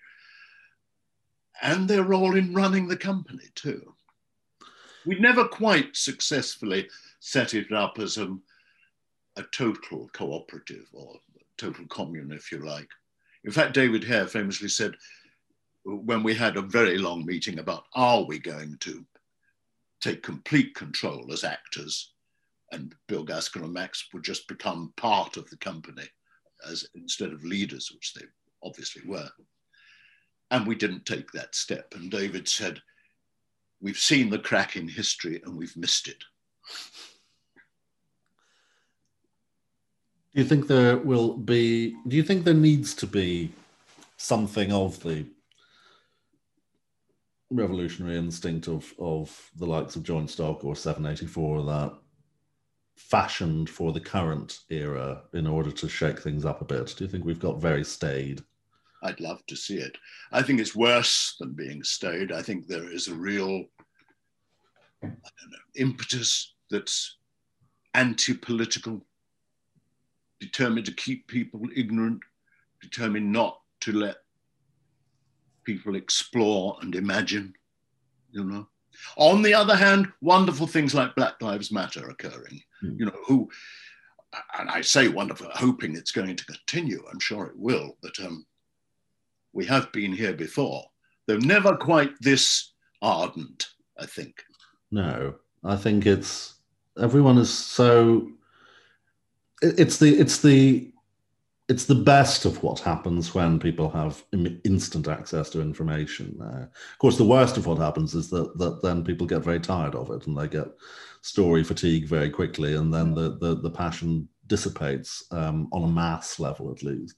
[1.60, 3.94] and their role in running the company too.
[5.04, 6.88] We never quite successfully
[7.20, 8.36] set it up as a,
[9.50, 11.16] total cooperative or
[11.56, 12.88] total commune, if you like.
[13.44, 14.94] In fact, David Hare famously said,
[15.84, 19.04] when we had a very long meeting about are we going to
[20.00, 22.12] take complete control as actors,
[22.70, 26.08] and Bill Gaskill and Max would just become part of the company
[26.68, 28.24] as instead of leaders, which they
[28.62, 29.28] obviously were.
[30.52, 31.94] And we didn't take that step.
[31.96, 32.80] And David said,
[33.80, 36.22] We've seen the crack in history and we've missed it.
[40.32, 43.50] Do you think there will be, do you think there needs to be
[44.18, 45.26] something of the
[47.50, 51.98] revolutionary instinct of, of the likes of Joint Stock or 7:84 that
[52.96, 56.94] fashioned for the current era in order to shake things up a bit?
[56.96, 58.42] Do you think we've got very staid?
[59.02, 59.96] I'd love to see it.
[60.30, 62.32] I think it's worse than being staid.
[62.32, 63.66] I think there is a real
[65.02, 65.12] know,
[65.74, 67.16] impetus that's
[67.94, 69.04] anti political,
[70.40, 72.20] determined to keep people ignorant,
[72.80, 74.16] determined not to let
[75.64, 77.54] people explore and imagine,
[78.30, 78.68] you know.
[79.16, 82.98] On the other hand, wonderful things like Black Lives Matter occurring, mm.
[82.98, 83.48] you know, who,
[84.58, 88.44] and I say wonderful, hoping it's going to continue, I'm sure it will, but um,
[89.52, 90.84] we have been here before.
[91.26, 94.42] They're never quite this ardent, I think.
[94.90, 95.34] No,
[95.64, 96.54] I think it's
[97.00, 98.28] everyone is so.
[99.62, 100.92] It's the it's the
[101.68, 104.24] it's the best of what happens when people have
[104.64, 106.36] instant access to information.
[106.40, 109.60] Uh, of course, the worst of what happens is that that then people get very
[109.60, 110.66] tired of it and they get
[111.22, 116.40] story fatigue very quickly, and then the the, the passion dissipates um, on a mass
[116.40, 117.14] level at least.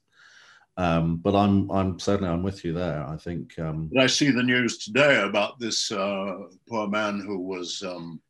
[0.76, 3.06] Um, but I'm I'm certainly I'm with you there.
[3.06, 3.58] I think.
[3.58, 6.34] Um, I see the news today about this uh,
[6.68, 8.20] poor man who was um,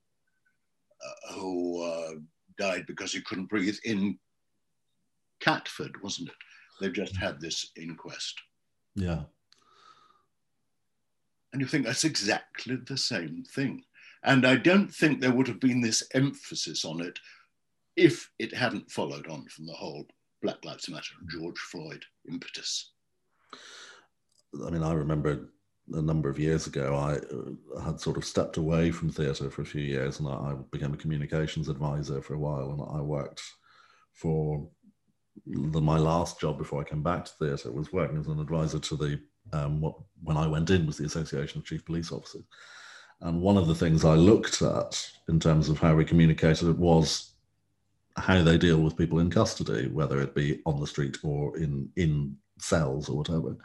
[1.03, 2.12] uh, who uh,
[2.59, 4.18] died because he couldn't breathe in
[5.40, 6.34] Catford, wasn't it?
[6.80, 8.40] They've just had this inquest.
[8.95, 9.22] Yeah.
[11.53, 13.84] And you think that's exactly the same thing.
[14.24, 17.18] And I don't think there would have been this emphasis on it
[17.97, 20.07] if it hadn't followed on from the whole
[20.45, 22.92] Black Lives Matter and George Floyd impetus?
[24.64, 25.49] I mean, I remember
[25.92, 27.16] a number of years ago, I
[27.76, 30.92] uh, had sort of stepped away from theatre for a few years, and I, became
[30.92, 33.42] a communications advisor for a while, and I worked
[34.12, 34.68] for
[35.47, 38.78] the, my last job before I came back to theatre was working as an advisor
[38.78, 39.20] to the
[39.53, 42.45] um, what when I went in was the Association of Chief Police Officers,
[43.22, 46.78] and one of the things I looked at in terms of how we communicated it
[46.78, 47.34] was
[48.17, 51.89] how they deal with people in custody, whether it be on the street or in
[51.97, 53.57] in cells or whatever.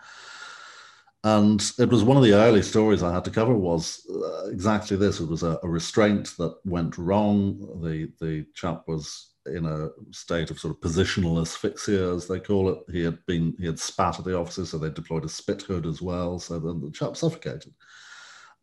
[1.23, 4.95] And it was one of the early stories I had to cover was uh, exactly
[4.95, 5.19] this.
[5.19, 7.81] It was a, a, restraint that went wrong.
[7.83, 12.69] The the chap was in a state of sort of positional asphyxia, as they call
[12.69, 12.79] it.
[12.89, 15.85] He had been he had spat at the officers, so they deployed a spit hood
[15.85, 16.39] as well.
[16.39, 17.73] So then the chap suffocated.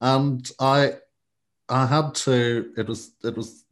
[0.00, 0.94] And I
[1.68, 2.72] I had to.
[2.78, 3.64] It was it was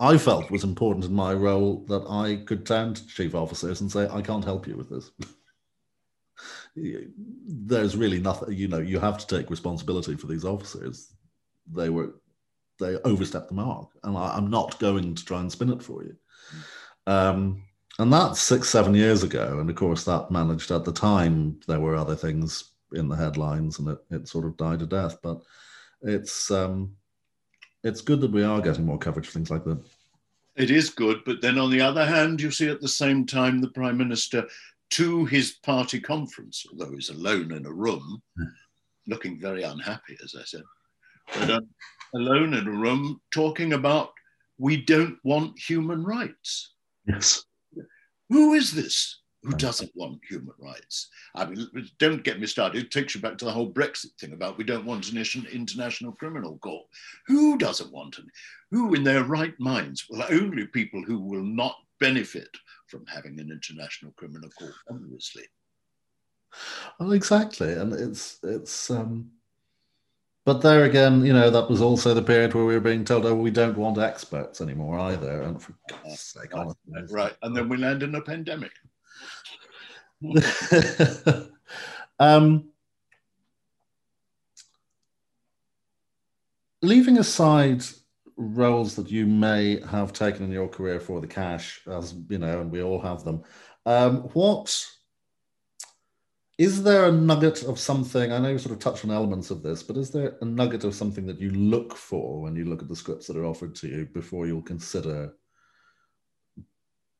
[0.00, 3.92] I felt was important in my role that I could turn to chief officers and
[3.92, 5.10] say, I can't help you with this.
[6.74, 11.12] There's really nothing, you know, you have to take responsibility for these officers.
[11.70, 12.14] They were,
[12.78, 16.02] they overstepped the mark, and I, am not going to try and spin it for
[16.02, 16.16] you.
[17.06, 17.62] Um,
[17.98, 19.58] and that's six, seven years ago.
[19.60, 23.78] And of course, that managed at the time, there were other things in the headlines
[23.78, 25.18] and it, it sort of died a death.
[25.22, 25.42] But
[26.00, 26.96] it's, um,
[27.82, 29.78] it's good that we are getting more coverage for things like that.
[30.56, 33.60] It is good, but then on the other hand, you see at the same time
[33.60, 34.46] the Prime Minister
[34.90, 38.20] to his party conference, although he's alone in a room,
[39.06, 40.62] looking very unhappy, as I said,
[41.38, 41.60] but uh,
[42.14, 44.12] alone in a room talking about
[44.58, 46.74] we don't want human rights.
[47.06, 47.44] Yes.
[48.28, 49.19] Who is this?
[49.42, 51.08] Who doesn't want human rights?
[51.34, 51.66] I mean,
[51.98, 52.84] don't get me started.
[52.84, 56.12] It takes you back to the whole Brexit thing about we don't want an international
[56.12, 56.84] criminal court.
[57.26, 58.26] Who doesn't want it?
[58.70, 62.50] Who, in their right minds, well, only people who will not benefit
[62.86, 65.44] from having an international criminal court, obviously.
[66.98, 68.90] Well, exactly, and it's it's.
[68.90, 69.30] Um,
[70.44, 73.24] but there again, you know, that was also the period where we were being told,
[73.24, 77.68] "Oh, we don't want experts anymore either." And for God's sake, right, right, and then
[77.68, 78.72] we land in a pandemic.
[82.20, 82.68] Um,
[86.82, 87.82] leaving aside
[88.36, 92.60] roles that you may have taken in your career for the cash, as you know,
[92.60, 93.42] and we all have them,
[93.86, 94.86] um, what
[96.58, 98.32] is there a nugget of something?
[98.32, 100.84] I know you sort of touched on elements of this, but is there a nugget
[100.84, 103.74] of something that you look for when you look at the scripts that are offered
[103.76, 105.32] to you before you'll consider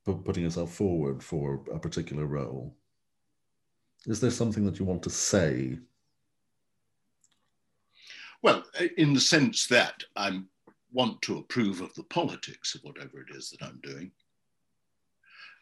[0.04, 2.76] putting yourself forward for a particular role?
[4.06, 5.78] Is there something that you want to say?
[8.42, 8.64] Well,
[8.96, 10.40] in the sense that I
[10.92, 14.10] want to approve of the politics of whatever it is that I'm doing.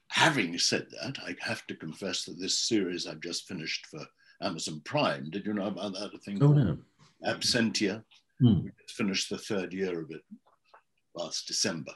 [0.08, 4.06] Having said that, I have to confess that this series I've just finished for
[4.40, 6.18] Amazon Prime, did you know about that?
[6.24, 6.78] thing oh, no.
[7.26, 8.02] Absentia.
[8.40, 8.60] Hmm.
[8.62, 10.22] We finished the third year of it
[11.14, 11.92] last December.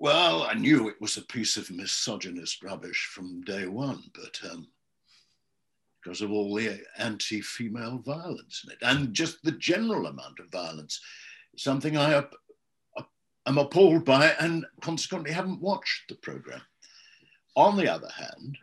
[0.00, 4.66] Well, I knew it was a piece of misogynist rubbish from day one, but um,
[6.02, 10.50] because of all the anti female violence in it and just the general amount of
[10.50, 10.98] violence,
[11.58, 12.24] something I
[13.44, 16.62] am appalled by and consequently haven't watched the program.
[17.54, 18.56] On the other hand,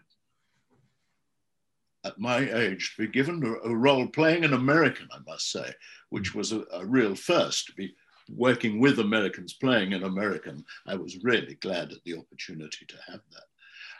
[2.04, 5.72] at my age, to be given a, a role playing an American, I must say,
[6.10, 7.94] which was a, a real first to be
[8.30, 13.22] working with Americans playing an American, I was really glad at the opportunity to have
[13.32, 13.44] that.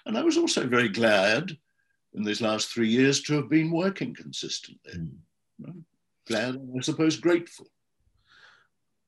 [0.06, 1.58] And I was also very glad
[2.14, 4.94] in these last three years to have been working consistently.
[5.62, 5.84] Mm.
[6.28, 7.68] Glad, I suppose, grateful.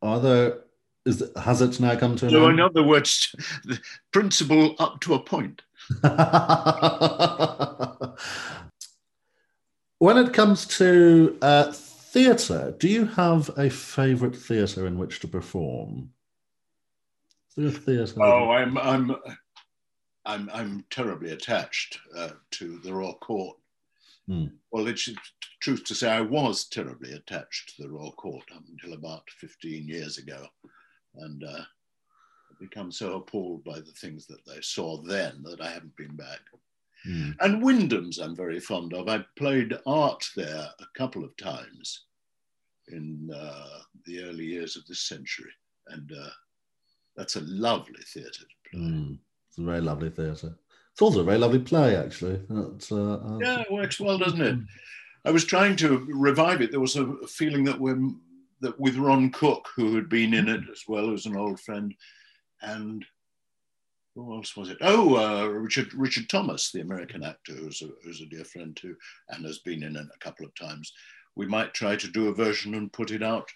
[0.02, 0.60] Are there
[1.06, 2.60] is has it now come to an so end?
[2.60, 3.80] in other words, the
[4.12, 5.62] principle up to a point.
[9.98, 11.74] when it comes to uh,
[12.12, 16.12] theatre, do you have a favourite theatre in which to perform?
[17.50, 18.22] Is there a theatre?
[18.22, 19.16] Oh, I'm, I'm,
[20.26, 23.58] I'm, I'm terribly attached uh, to the Royal Court.
[24.28, 24.46] Hmm.
[24.72, 25.10] Well, it's
[25.62, 29.88] truth to say, I was terribly attached to the Royal Court up until about 15
[29.88, 30.48] years ago
[31.16, 31.64] and uh,
[32.60, 36.42] become so appalled by the things that they saw then that I haven't been back.
[37.08, 37.36] Mm.
[37.40, 39.08] And Wyndham's I'm very fond of.
[39.08, 42.06] I played art there a couple of times
[42.90, 45.52] in uh, the early years of this century,
[45.88, 46.30] and uh,
[47.16, 48.80] that's a lovely theatre to play.
[48.80, 49.18] Mm.
[49.48, 50.56] It's a very lovely theatre.
[50.92, 52.42] It's also a very lovely play, actually.
[52.50, 54.58] That's, uh, uh, yeah, it works well, doesn't it?
[55.26, 56.72] I was trying to revive it.
[56.72, 58.00] There was a feeling that we're
[58.62, 61.94] that with Ron Cook, who had been in it as well as an old friend,
[62.62, 63.06] and
[64.26, 64.78] who else was it?
[64.82, 68.96] Oh, uh, Richard Richard Thomas, the American actor, who's a, who's a dear friend too,
[69.30, 70.94] and has been in it a couple of times.
[71.36, 73.50] We might try to do a version and put it out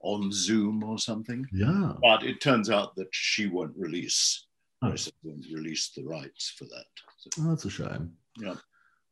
[0.00, 1.46] on Zoom or something.
[1.52, 1.94] Yeah.
[2.00, 4.46] But it turns out that she won't release.
[4.82, 4.94] Oh.
[5.22, 6.84] won't release the rights for that.
[7.16, 8.12] So, oh, that's a shame.
[8.38, 8.54] Yeah.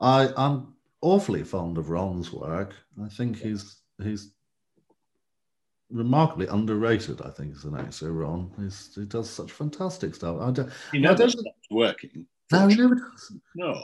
[0.00, 2.74] I, I'm awfully fond of Ron's work.
[3.02, 4.32] I think he's he's
[5.92, 7.20] remarkably underrated.
[7.22, 8.50] I think as an actor, Ron.
[8.58, 10.38] He's, he does such fantastic stuff.
[10.40, 12.26] I don't, he never stops working.
[12.50, 13.32] No, he never does.
[13.54, 13.80] No,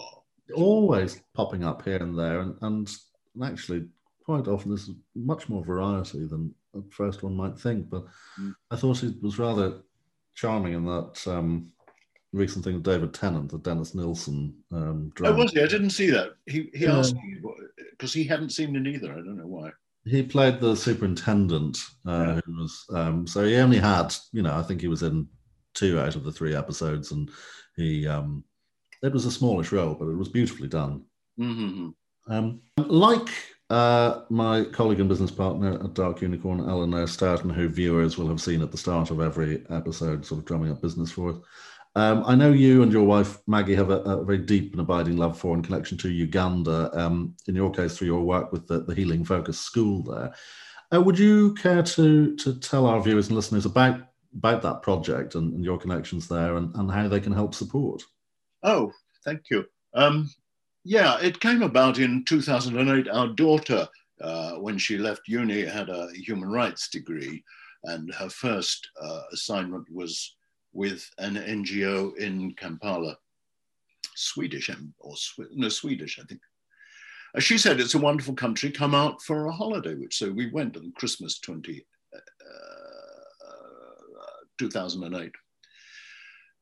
[0.54, 2.96] always popping up here and there, and, and
[3.42, 3.86] actually
[4.24, 7.88] quite often there's much more variety than at first one might think.
[7.88, 8.04] But
[8.38, 8.54] mm.
[8.70, 9.80] I thought he was rather
[10.34, 11.70] charming in that um,
[12.32, 15.34] recent thing with David Tennant, the Dennis Nilsen um, drama.
[15.34, 15.62] Oh, was he?
[15.62, 16.34] I didn't see that.
[16.46, 16.98] He he Yeah.
[16.98, 17.40] asked me
[17.90, 19.12] because he hadn't seen it either.
[19.12, 19.70] I don't know why.
[20.08, 24.62] He played the superintendent, uh, who was um, so he only had, you know, I
[24.62, 25.28] think he was in
[25.74, 27.30] two out of the three episodes, and
[27.76, 28.44] he um,
[29.02, 31.04] it was a smallish role, but it was beautifully done.
[31.38, 31.90] Mm-hmm.
[32.30, 33.28] Um, like
[33.70, 38.40] uh, my colleague and business partner at Dark Unicorn, Eleanor Stoughton, who viewers will have
[38.40, 41.36] seen at the start of every episode, sort of drumming up business for us.
[41.98, 45.16] Um, I know you and your wife Maggie have a, a, very deep and abiding
[45.16, 46.96] love for and connection to Uganda.
[46.96, 50.32] Um, in your case, through your work with the, the Healing Focus School there.
[50.94, 54.00] Uh, would you care to to tell our viewers and listeners about
[54.32, 58.04] about that project and, and your connections there and, and how they can help support?
[58.62, 58.92] Oh,
[59.24, 59.66] thank you.
[59.92, 60.30] Um,
[60.84, 63.08] yeah, it came about in 2008.
[63.08, 63.88] Our daughter,
[64.20, 67.42] uh, when she left uni, had a human rights degree,
[67.82, 70.36] and her first uh, assignment was
[70.72, 73.16] with an NGO in Kampala,
[74.14, 75.14] Swedish or
[75.52, 76.40] no Swedish, I think.
[77.34, 78.70] Uh, she said it's a wonderful country.
[78.70, 82.18] Come out for a holiday, which so we went on Christmas 20, uh,
[84.58, 85.32] 2008,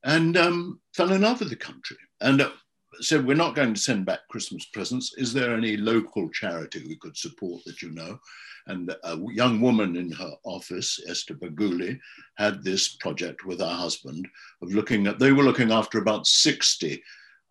[0.04, 1.96] and um, fell in love with the country.
[2.20, 2.50] And uh,
[3.00, 5.14] said, We're not going to send back Christmas presents.
[5.16, 8.18] Is there any local charity we could support that you know?
[8.66, 11.98] And a young woman in her office, Esther Baguli,
[12.36, 14.26] had this project with her husband
[14.60, 17.02] of looking at, they were looking after about 60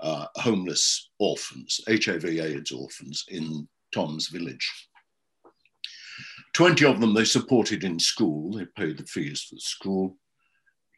[0.02, 4.70] uh, homeless orphans, HIV/AIDS orphans in Tom's village.
[6.54, 10.18] 20 of them they supported in school, they paid the fees for the school.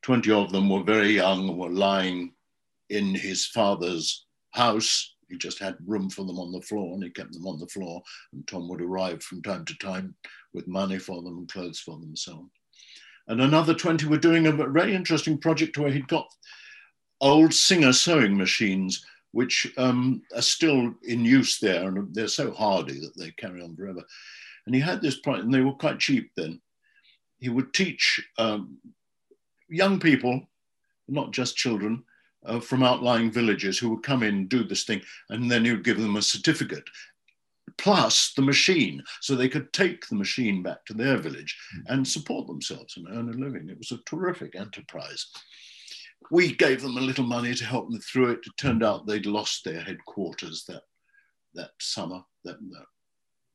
[0.04, 2.34] 20 of them were very young and were lying
[2.90, 4.27] in his father's
[4.58, 5.16] house.
[5.30, 7.68] He just had room for them on the floor and he kept them on the
[7.68, 8.02] floor.
[8.34, 10.16] And Tom would arrive from time to time
[10.54, 12.50] with money for them and clothes for them and so on.
[13.28, 16.28] And another 20 were doing a very interesting project where he'd got
[17.20, 21.88] old Singer sewing machines, which um, are still in use there.
[21.88, 24.02] And they're so hardy that they carry on forever.
[24.66, 26.62] And he had this project, and they were quite cheap then.
[27.40, 28.78] He would teach um,
[29.70, 30.42] young people,
[31.08, 32.04] not just children,
[32.46, 36.00] uh, from outlying villages who would come in, do this thing, and then you'd give
[36.00, 36.84] them a certificate
[37.78, 41.58] plus the machine, so they could take the machine back to their village
[41.88, 43.70] and support themselves and earn a living.
[43.70, 45.28] It was a terrific enterprise.
[46.32, 48.40] We gave them a little money to help them through it.
[48.46, 50.84] It turned out they'd lost their headquarters that
[51.54, 52.86] that summer, that, that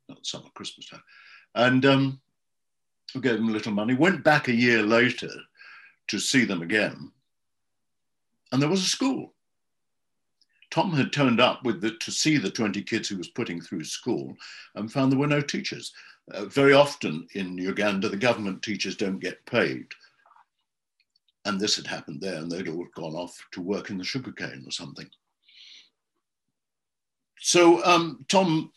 [0.09, 1.03] not summer, Christmas time,
[1.55, 2.20] and um,
[3.14, 3.95] we gave them a little money.
[3.95, 5.30] Went back a year later
[6.09, 7.12] to see them again,
[8.53, 9.34] and there was a school.
[10.70, 13.84] Tom had turned up with the, to see the 20 kids he was putting through
[13.84, 14.34] school
[14.74, 15.92] and found there were no teachers.
[16.32, 19.86] Uh, very often in Uganda, the government teachers don't get paid.
[21.44, 24.62] And this had happened there, and they'd all gone off to work in the sugarcane
[24.64, 25.09] or something.
[27.40, 28.70] So um, Tom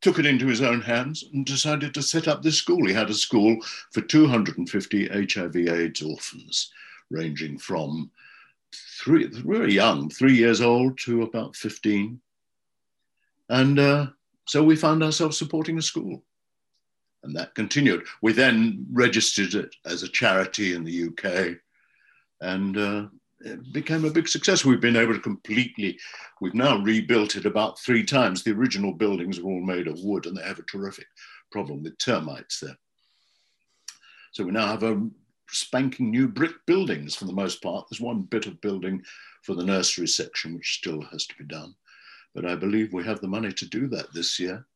[0.00, 2.86] took it into his own hands and decided to set up this school.
[2.86, 3.56] He had a school
[3.92, 6.72] for 250 HIV AIDS orphans,
[7.10, 8.10] ranging from
[8.74, 12.20] three, really young, three years old to about 15.
[13.48, 14.06] And uh,
[14.46, 16.22] so we found ourselves supporting a school.
[17.22, 18.04] And that continued.
[18.20, 21.56] We then registered it as a charity in the UK.
[22.40, 23.06] And uh,
[23.40, 24.64] it became a big success.
[24.64, 25.98] We've been able to completely,
[26.40, 28.42] we've now rebuilt it about three times.
[28.42, 31.06] The original buildings were all made of wood and they have a terrific
[31.50, 32.76] problem with termites there.
[34.32, 35.08] So we now have a
[35.48, 37.86] spanking new brick buildings for the most part.
[37.88, 39.02] There's one bit of building
[39.42, 41.74] for the nursery section, which still has to be done.
[42.34, 44.66] But I believe we have the money to do that this year.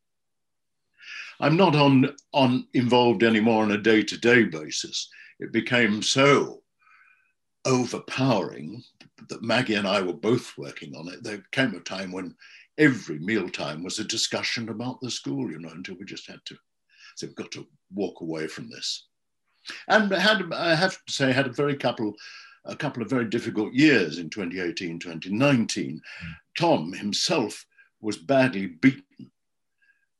[1.39, 5.09] I'm not on, on involved anymore on a day-to-day basis.
[5.39, 6.61] It became so
[7.65, 8.83] overpowering
[9.29, 11.23] that Maggie and I were both working on it.
[11.23, 12.35] There came a time when
[12.77, 16.55] every mealtime was a discussion about the school, you know, until we just had to.
[17.15, 19.08] So we've got to walk away from this
[19.87, 22.15] and had I have to say had a very couple
[22.65, 26.01] a couple of very difficult years in 2018 2019 mm.
[26.57, 27.65] tom himself
[28.01, 29.31] was badly beaten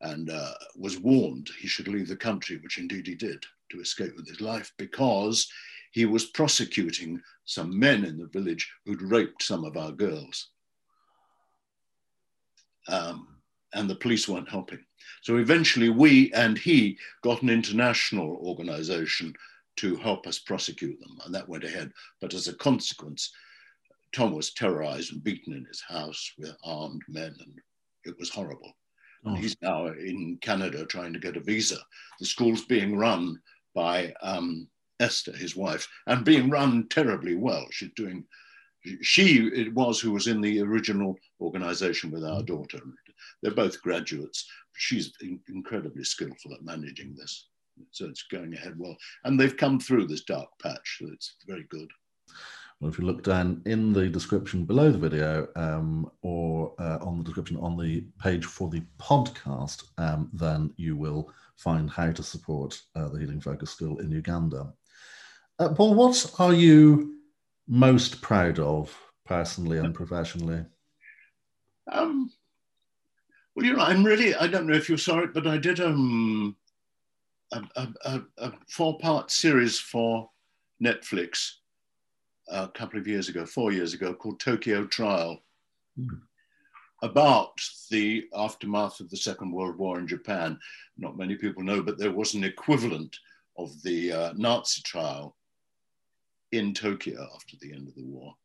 [0.01, 4.15] and uh, was warned he should leave the country which indeed he did to escape
[4.15, 5.49] with his life because
[5.91, 10.49] he was prosecuting some men in the village who'd raped some of our girls
[12.87, 13.38] um,
[13.73, 14.79] and the police weren't helping
[15.21, 19.35] so eventually, we and he got an international organization
[19.77, 21.91] to help us prosecute them, and that went ahead.
[22.21, 23.31] But as a consequence,
[24.13, 27.59] Tom was terrorized and beaten in his house with armed men, and
[28.05, 28.73] it was horrible.
[29.25, 29.35] Oh.
[29.35, 31.77] he's now in Canada trying to get a visa.
[32.19, 33.41] The school's being run
[33.75, 34.69] by um,
[35.01, 37.67] Esther, his wife, and being run terribly well.
[37.71, 38.23] She's doing,
[39.01, 42.79] she it was who was in the original organization with our daughter.
[43.41, 44.47] They're both graduates.
[44.75, 47.49] She's in- incredibly skillful at managing this.
[47.91, 48.97] So it's going ahead well.
[49.23, 51.89] And they've come through this dark patch, so it's very good.
[52.79, 57.17] Well, if you look down in the description below the video um, or uh, on
[57.17, 62.23] the description on the page for the podcast, um, then you will find how to
[62.23, 64.73] support uh, the Healing Focus School in Uganda.
[65.59, 67.15] Uh, Paul, what are you
[67.67, 70.63] most proud of personally and professionally?
[71.91, 72.31] Um,
[73.59, 75.81] well, you know, I'm really, I don't know if you saw it, but I did
[75.81, 76.55] um,
[77.51, 80.29] a, a, a four part series for
[80.81, 81.55] Netflix
[82.47, 85.43] a couple of years ago, four years ago, called Tokyo Trial,
[85.99, 86.21] mm.
[87.03, 87.59] about
[87.91, 90.57] the aftermath of the Second World War in Japan.
[90.97, 93.17] Not many people know, but there was an equivalent
[93.57, 95.35] of the uh, Nazi trial
[96.53, 98.35] in Tokyo after the end of the war.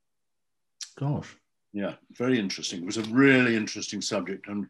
[0.98, 1.36] Gosh.
[1.72, 2.80] Yeah, very interesting.
[2.80, 4.48] It was a really interesting subject.
[4.48, 4.66] And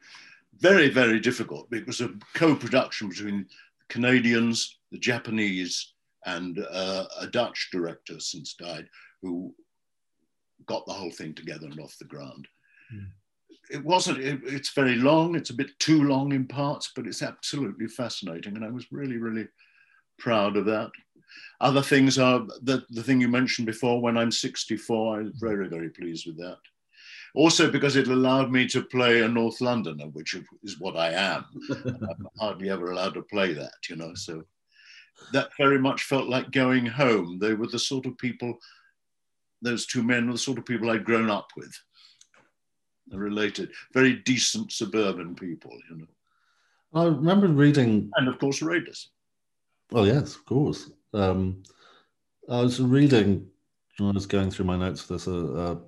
[0.58, 1.68] very, very difficult.
[1.72, 3.46] It was a co-production between
[3.88, 5.94] Canadians, the Japanese,
[6.26, 8.88] and uh, a Dutch director since died,
[9.22, 9.54] who
[10.66, 12.48] got the whole thing together and off the ground.
[12.92, 13.08] Mm.
[13.70, 14.18] It wasn't.
[14.18, 15.34] It, it's very long.
[15.34, 19.16] It's a bit too long in parts, but it's absolutely fascinating, and I was really,
[19.16, 19.48] really
[20.18, 20.90] proud of that.
[21.60, 24.00] Other things are the, the thing you mentioned before.
[24.00, 26.58] When I'm 64, I'm very, very pleased with that.
[27.34, 31.44] Also, because it allowed me to play a North Londoner, which is what I am.
[31.84, 34.14] I'm hardly ever allowed to play that, you know.
[34.14, 34.44] So
[35.32, 37.40] that very much felt like going home.
[37.40, 38.56] They were the sort of people,
[39.62, 41.76] those two men were the sort of people I'd grown up with.
[43.08, 46.06] They're related, very decent suburban people, you know.
[46.94, 48.12] I remember reading.
[48.14, 49.10] And of course, Raiders.
[49.90, 50.90] Well, yes, of course.
[51.12, 51.64] Um,
[52.48, 53.48] I was reading,
[54.00, 55.78] I was going through my notes for this, a, a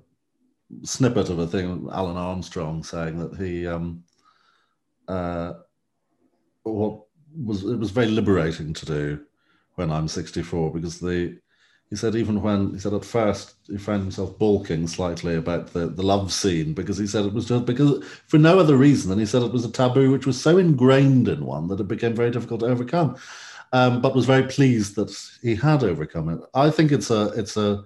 [0.82, 4.02] snippet of a thing, Alun Armstrong saying that he, um,
[5.08, 5.54] uh,
[6.62, 7.02] what
[7.36, 9.24] was, it was very liberating to do
[9.76, 11.38] when I'm 64 because the,
[11.90, 15.86] he said even when he said at first he found himself balking slightly about the,
[15.86, 19.20] the love scene because he said it was just because for no other reason than
[19.20, 22.14] he said it was a taboo which was so ingrained in one that it became
[22.14, 23.16] very difficult to overcome
[23.72, 26.40] um, but was very pleased that he had overcome it.
[26.54, 27.84] I think it's a it's a,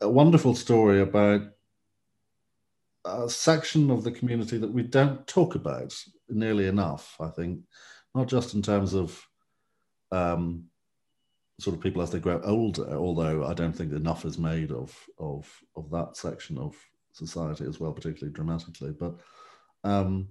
[0.00, 1.42] a wonderful story about
[3.04, 5.94] a section of the community that we don't talk about
[6.28, 7.60] nearly enough i think
[8.14, 9.26] not just in terms of
[10.12, 10.64] um,
[11.60, 14.96] sort of people as they grow older, although I don't think enough is made of
[15.18, 16.76] of of that section of
[17.12, 18.92] society as well, particularly dramatically.
[18.92, 19.14] But
[19.84, 20.28] um,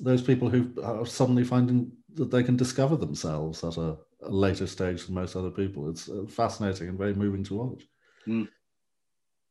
[0.00, 4.66] those people who are suddenly finding that they can discover themselves at a, a later
[4.66, 7.82] stage than most other people, it's uh, fascinating and very moving to watch.
[8.26, 8.48] Mm.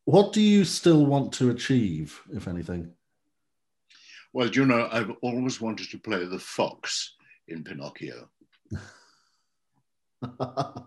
[0.07, 2.93] What do you still want to achieve, if anything?
[4.31, 7.15] Well, you know, I've always wanted to play the fox
[7.49, 8.29] in Pinocchio.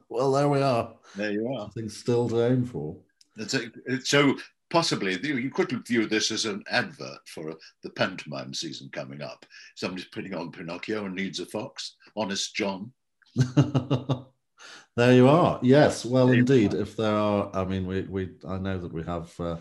[0.09, 0.95] well, there we are.
[1.17, 1.65] There you are.
[1.65, 2.97] Something still to aim for.
[3.37, 3.71] It's a,
[4.03, 4.39] so
[4.71, 9.45] possibly you could view this as an advert for the pantomime season coming up.
[9.75, 11.97] Somebody's putting on Pinocchio and needs a fox.
[12.17, 12.91] Honest John.
[14.97, 15.59] there you are.
[15.63, 16.05] Yes.
[16.05, 16.75] Well, indeed.
[16.75, 19.57] If there are, I mean, we, we I know that we have uh,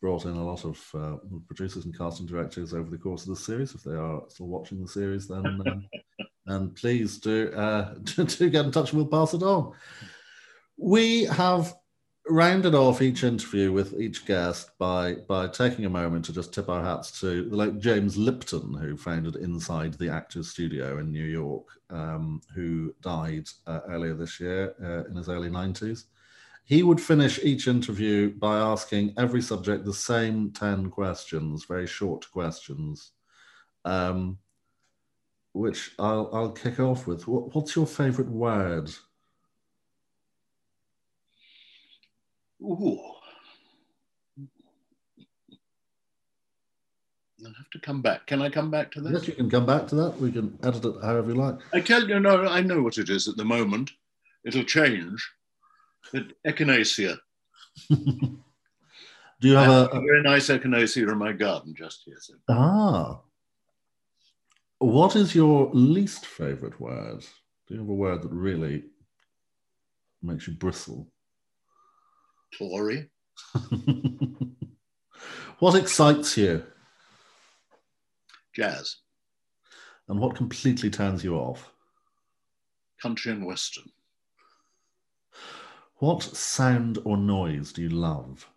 [0.00, 1.16] brought in a lot of uh,
[1.46, 3.74] producers and casting directors over the course of the series.
[3.74, 5.88] If they are still watching the series, then um,
[6.46, 9.72] and please do uh, do get in touch and we'll pass it on.
[10.76, 11.74] We have
[12.28, 16.68] rounded off each interview with each guest by by taking a moment to just tip
[16.68, 21.24] our hats to the late James Lipton, who founded Inside the Actors Studio in New
[21.24, 26.04] York, um, who died uh, earlier this year uh, in his early 90s.
[26.64, 32.30] He would finish each interview by asking every subject the same 10 questions, very short
[32.32, 33.12] questions.
[33.84, 34.38] Um,
[35.52, 37.26] which I'll I'll kick off with.
[37.26, 38.90] What, what's your favourite word?
[42.62, 43.00] Ooh.
[47.44, 48.26] I'll have to come back.
[48.26, 49.12] Can I come back to that?
[49.12, 50.18] Yes, you can come back to that.
[50.18, 51.56] We can edit it however you like.
[51.72, 53.90] I tell you, no, I know what it is at the moment.
[54.44, 55.30] It'll change.
[56.12, 57.18] But echinacea.
[57.88, 62.16] Do you have a, a, very nice echinacea in my garden just here?
[62.18, 62.34] So.
[62.48, 63.20] Ah,
[64.78, 67.20] what is your least favorite word?
[67.66, 68.84] Do you have a word that really
[70.22, 71.10] makes you bristle?
[72.56, 73.08] Tory.
[75.58, 76.62] what excites you?
[78.54, 78.96] Jazz.
[80.08, 81.72] And what completely turns you off?
[83.02, 83.84] Country and Western.
[85.96, 88.48] What sound or noise do you love?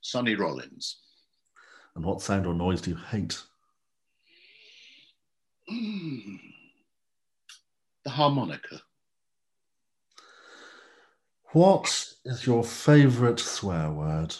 [0.00, 0.96] Sonny Rollins.
[1.94, 3.40] And what sound or noise do you hate?
[5.68, 6.36] Hmm.
[8.04, 8.80] The harmonica.
[11.52, 14.36] What is your favourite swear word?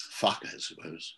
[0.00, 1.14] Fuck, I suppose.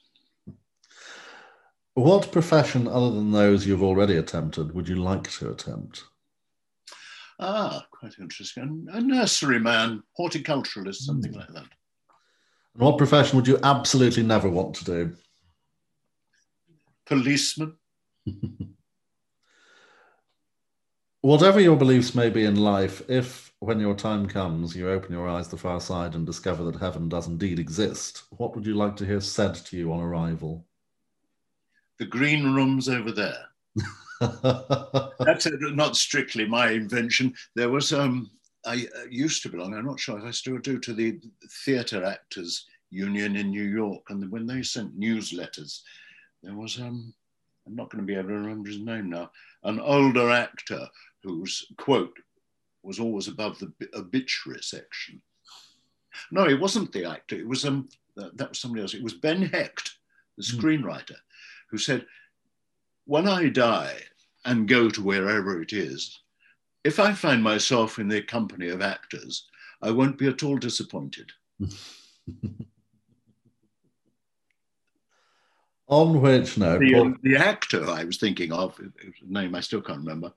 [1.94, 6.04] What profession, other than those you've already attempted, would you like to attempt?
[7.40, 8.86] Ah, quite interesting.
[8.92, 11.36] A nursery man, horticulturalist, something mm.
[11.36, 11.66] like that.
[12.74, 15.16] And what profession would you absolutely never want to do?
[17.06, 17.76] Policeman.
[21.22, 25.28] Whatever your beliefs may be in life, if when your time comes you open your
[25.28, 28.96] eyes the far side and discover that heaven does indeed exist, what would you like
[28.96, 30.66] to hear said to you on arrival?
[32.00, 33.46] The green room's over there.
[35.20, 37.34] That's not strictly my invention.
[37.54, 38.32] There was um,
[38.66, 39.74] I used to belong.
[39.74, 41.20] I'm not sure if I still do to the
[41.64, 45.82] Theatre Actors Union in New York, and when they sent newsletters,
[46.42, 47.14] there was um,
[47.68, 49.30] I'm not going to be able to remember his name now,
[49.62, 50.84] an older actor
[51.22, 52.16] whose quote
[52.82, 55.22] was always above the obituary section.
[56.30, 57.36] No, it wasn't the actor.
[57.36, 58.94] It was um, that was somebody else.
[58.94, 59.92] It was Ben Hecht,
[60.36, 60.60] the hmm.
[60.60, 61.16] screenwriter,
[61.70, 62.06] who said,
[63.06, 63.96] "When I die
[64.44, 66.20] and go to wherever it is,
[66.84, 69.48] if I find myself in the company of actors,
[69.80, 71.32] I won't be at all disappointed."
[75.88, 78.80] On which note, the, the actor I was thinking of,
[79.26, 80.32] name I still can't remember,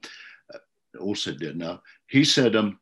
[0.97, 1.81] also did now.
[2.07, 2.79] He said, um,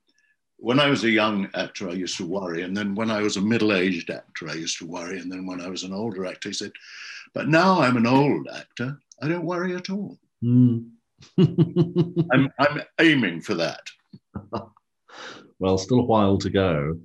[0.58, 2.64] when I was a young actor, I used to worry.
[2.64, 5.20] And then when I was a middle aged actor, I used to worry.
[5.20, 6.72] And then when I was an older actor, he said,
[7.34, 10.18] but now I'm an old actor, I don't worry at all.
[10.42, 10.80] Hmm.
[11.38, 13.90] I'm, I'm aiming for that.
[15.60, 16.98] well, still a while to go.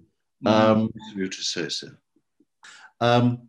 [0.47, 1.89] Um, It's you to say so.
[3.01, 3.47] Um,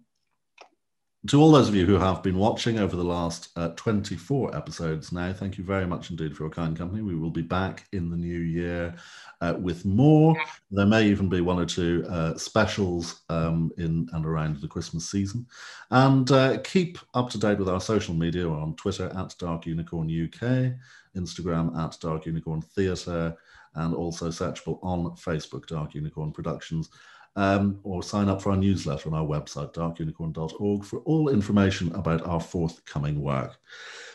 [1.28, 5.12] to all those of you who have been watching over the last uh, 24 episodes
[5.12, 7.02] now, thank you very much indeed for your kind company.
[7.02, 8.96] We will be back in the new year
[9.42, 10.38] uh, with more.
[10.72, 15.12] There may even be one or two uh, specials um, in and around the Christmas
[15.12, 15.46] season.
[15.92, 18.48] And uh, keep up to date with our social media.
[18.48, 20.74] We're on Twitter at Dark Unicorn UK,
[21.18, 23.36] Instagram at Dark Unicorn Theatre,
[23.76, 26.90] and also searchable on Facebook, Dark Unicorn Productions
[27.36, 32.26] um, or sign up for our newsletter on our website, darkunicorn.org, for all information about
[32.26, 33.58] our forthcoming work.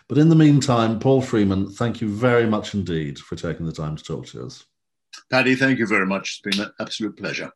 [0.09, 3.97] But in the meantime, Paul Freeman, thank you very much indeed for taking the time
[3.97, 4.65] to talk to us.
[5.31, 6.43] Paddy, thank you very much.
[6.45, 7.51] It's been an absolute pleasure.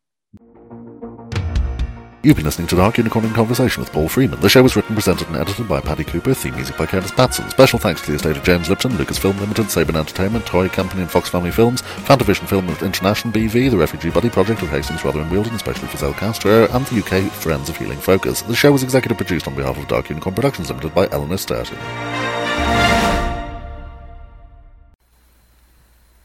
[2.29, 4.39] You've been listening to Dark Unicorn in Conversation with Paul Freeman.
[4.41, 6.35] The show was written, presented, and edited by Paddy Cooper.
[6.35, 7.49] Theme music by Curtis Patson.
[7.49, 11.11] Special thanks to the estate of James Lipton, Lucasfilm Limited, Saban Entertainment, Toy Company, and
[11.11, 15.33] Fox Family Films, Fantavision Film International BV, the Refugee Buddy Project with Hastings, Rother and
[15.33, 18.43] Wealden, especially for Zell Castro, and the UK Friends of Healing Focus.
[18.43, 21.79] The show was executive produced on behalf of Dark Unicorn Productions Limited by Eleanor Sturton.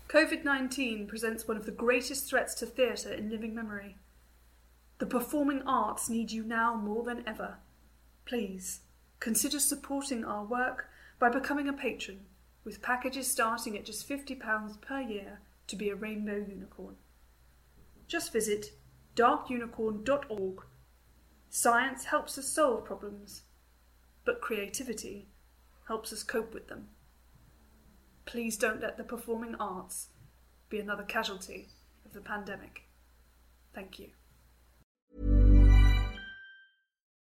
[0.09, 3.95] COVID 19 presents one of the greatest threats to theatre in living memory.
[4.99, 7.57] The performing arts need you now more than ever.
[8.25, 8.81] Please
[9.19, 10.89] consider supporting our work
[11.19, 12.25] by becoming a patron,
[12.63, 16.95] with packages starting at just £50 per year to be a rainbow unicorn.
[18.07, 18.73] Just visit
[19.15, 20.63] darkunicorn.org.
[21.49, 23.43] Science helps us solve problems,
[24.25, 25.27] but creativity
[25.87, 26.87] helps us cope with them.
[28.25, 30.07] Please don't let the performing arts
[30.69, 31.67] be another casualty
[32.05, 32.83] of the pandemic.
[33.73, 34.09] Thank you.